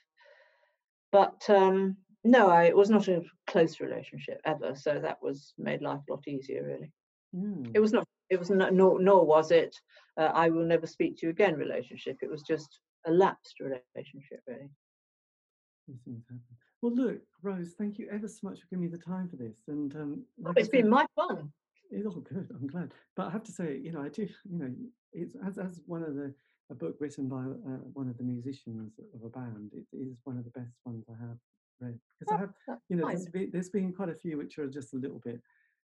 [1.12, 4.74] But um, no, I, it was not a close relationship ever.
[4.76, 6.92] So that was made life a lot easier, really.
[7.34, 7.72] Yeah.
[7.76, 8.08] It was not.
[8.30, 8.74] It was not.
[8.74, 9.76] Nor, nor was it.
[10.18, 11.56] Uh, I will never speak to you again.
[11.56, 12.18] Relationship.
[12.22, 14.70] It was just a lapsed relationship, really.
[15.88, 16.42] These things happen.
[16.82, 19.58] Well, look, Rose, thank you ever so much for giving me the time for this.
[19.68, 21.52] And um, Oh, like I it's been my fun.
[21.92, 22.50] It's all good.
[22.50, 24.28] I'm glad, but I have to say, you know, I do.
[24.50, 24.72] You know,
[25.12, 26.34] it's as as one of the
[26.74, 29.72] a book written by uh, one of the musicians of a band.
[29.74, 31.38] It is one of the best ones I have
[31.80, 32.80] read because I Oh, have.
[32.90, 35.40] You know, there's been, there's been quite a few which are just a little bit.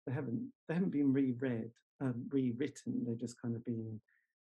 [0.07, 3.05] They haven't they haven't been reread, um, rewritten.
[3.07, 4.01] They've just kind of been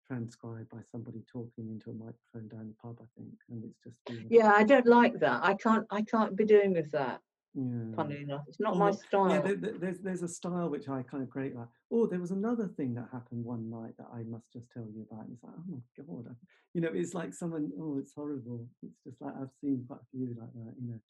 [0.06, 2.98] transcribed by somebody talking into a microphone down the pub.
[3.00, 5.40] I think, and it's just been, Yeah, I don't like that.
[5.42, 5.86] I can't.
[5.90, 7.20] I can't be doing with that.
[7.58, 7.96] Yeah.
[7.96, 9.30] Funny enough, it's not Or my style.
[9.30, 11.68] Yeah, there, there- there's there's a style which I kind of create like.
[11.90, 15.06] Oh, there was another thing that happened one night that I must just tell you
[15.10, 15.24] about.
[15.24, 16.34] And it's like, oh my god, I,
[16.74, 17.70] you know, it's like someone.
[17.80, 18.66] Oh, it's horrible.
[18.82, 20.74] It's just like I've seen quite a few like that.
[20.80, 21.00] You know,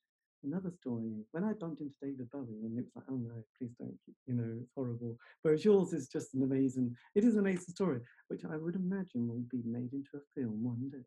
[0.45, 3.73] another story when I bumped into David Bowie, and it was like, oh no, please
[3.79, 3.99] don't.
[4.27, 5.17] You know, it's horrible.
[5.43, 6.97] Whereas yours is just an amazing.
[7.15, 10.63] It is an amazing story, which I would imagine will be made into a film
[10.65, 11.05] one day.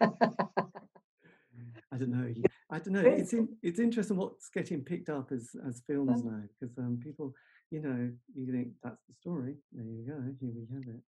[1.92, 2.32] I don't know.
[2.70, 3.00] I don't know.
[3.00, 7.34] It's in, it's interesting what's getting picked up as as films now because um, people,
[7.70, 9.56] you know, you think that's the story.
[9.72, 10.22] There you go.
[10.40, 11.02] Here we have it.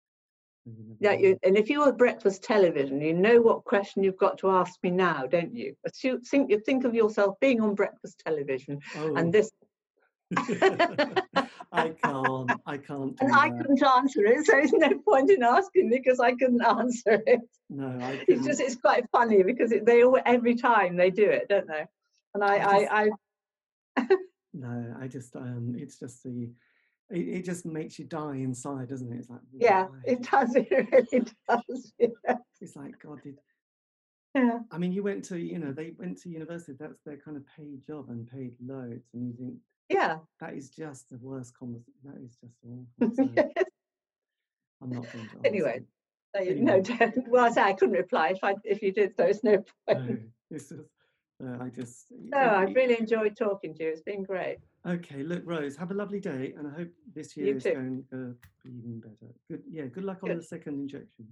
[0.66, 4.50] And Yeah, you, and if you're breakfast television, you know what question you've got to
[4.50, 5.74] ask me now, don't you?
[5.84, 9.50] Assume, think, you think of yourself being on breakfast television, Oh, and this,
[11.72, 12.50] I can't.
[12.66, 16.20] I can't and I couldn't answer it, so there's no point in asking me because
[16.20, 17.40] I couldn't answer it.
[17.70, 21.28] No, I It's just, it's quite funny because it, they all every time they do
[21.28, 21.86] it, don't they?
[22.34, 23.08] And I, I I,
[23.96, 24.06] I,
[24.54, 25.34] No, I just.
[25.36, 26.50] Um, it's just the.
[27.10, 29.18] It, it just makes you die inside, doesn't it?
[29.18, 29.96] It's like yeah, why?
[30.04, 30.54] it does.
[30.56, 31.92] It really does.
[31.98, 32.36] Yeah.
[32.60, 33.38] It's like God did.
[34.34, 34.60] yeah.
[34.70, 36.76] I mean, you went to, you know, they went to university.
[36.78, 39.56] That's their kind of paid job and paid loads, and you think
[39.92, 40.18] Yeah.
[40.40, 41.92] that is just the worst conversation.
[42.04, 42.86] That is just awful.
[44.82, 45.36] So I'm not going to.
[45.48, 45.86] Anyway, you.
[46.34, 46.64] So, you- Anyway.
[46.64, 48.30] no, don't, well, I say I couldn't reply.
[48.30, 50.08] If I, if you did, so it's no point.
[50.08, 50.18] No,
[50.50, 50.80] it's just.
[51.44, 52.06] Uh, I just.
[52.10, 53.90] No, it- I've really enjoyed talking to you.
[53.90, 54.58] It's been great.
[54.84, 57.74] Okay, look, Rose, have a lovely day, and I hope this You year is too.
[57.74, 59.32] going to be even better.
[59.48, 59.84] Good, yeah.
[59.84, 60.38] Good luck on Good.
[60.38, 61.28] the second injection.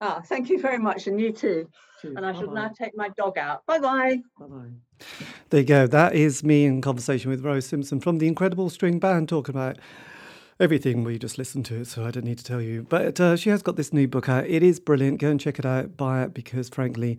[0.00, 1.68] Ah, thank you very much, and you too.
[2.04, 3.66] And I shall now Bye take my dog out.
[3.66, 4.22] Bye bye.
[4.38, 4.46] bye.
[5.50, 5.86] There you go.
[5.86, 9.78] That is me in conversation with Rose Simpson from the Incredible String Band talking about
[10.60, 11.02] everything.
[11.02, 12.86] We just listened to it, so I don't need to tell you.
[12.88, 14.46] But uh, she has got this new book out.
[14.46, 15.18] It is brilliant.
[15.20, 15.96] Go and check it out.
[15.96, 17.18] Buy it because, frankly,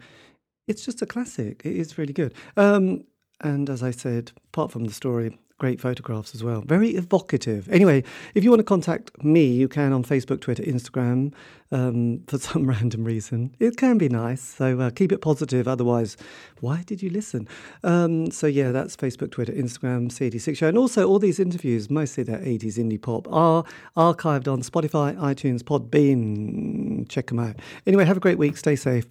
[0.68, 1.62] it's just a classic.
[1.66, 2.34] It is really good.
[2.56, 3.04] Um,
[3.42, 6.62] and as I said, apart from the story, great photographs as well.
[6.62, 7.70] Very evocative.
[7.70, 8.04] Anyway,
[8.34, 11.34] if you want to contact me, you can on Facebook, Twitter, Instagram
[11.72, 13.56] um, for some random reason.
[13.60, 14.42] It can be nice.
[14.42, 15.68] So uh, keep it positive.
[15.68, 16.18] Otherwise,
[16.62, 17.48] why did you listen?
[17.84, 20.68] Um, so yeah, that's Facebook, Twitter, Instagram, C86 Show.
[20.68, 23.64] And also, all these interviews, mostly they're 80s indie pop, are
[23.96, 27.08] archived on Spotify, iTunes, Podbean.
[27.10, 27.58] Check them out.
[27.86, 28.58] Anyway, have a great week.
[28.58, 29.06] Stay safe.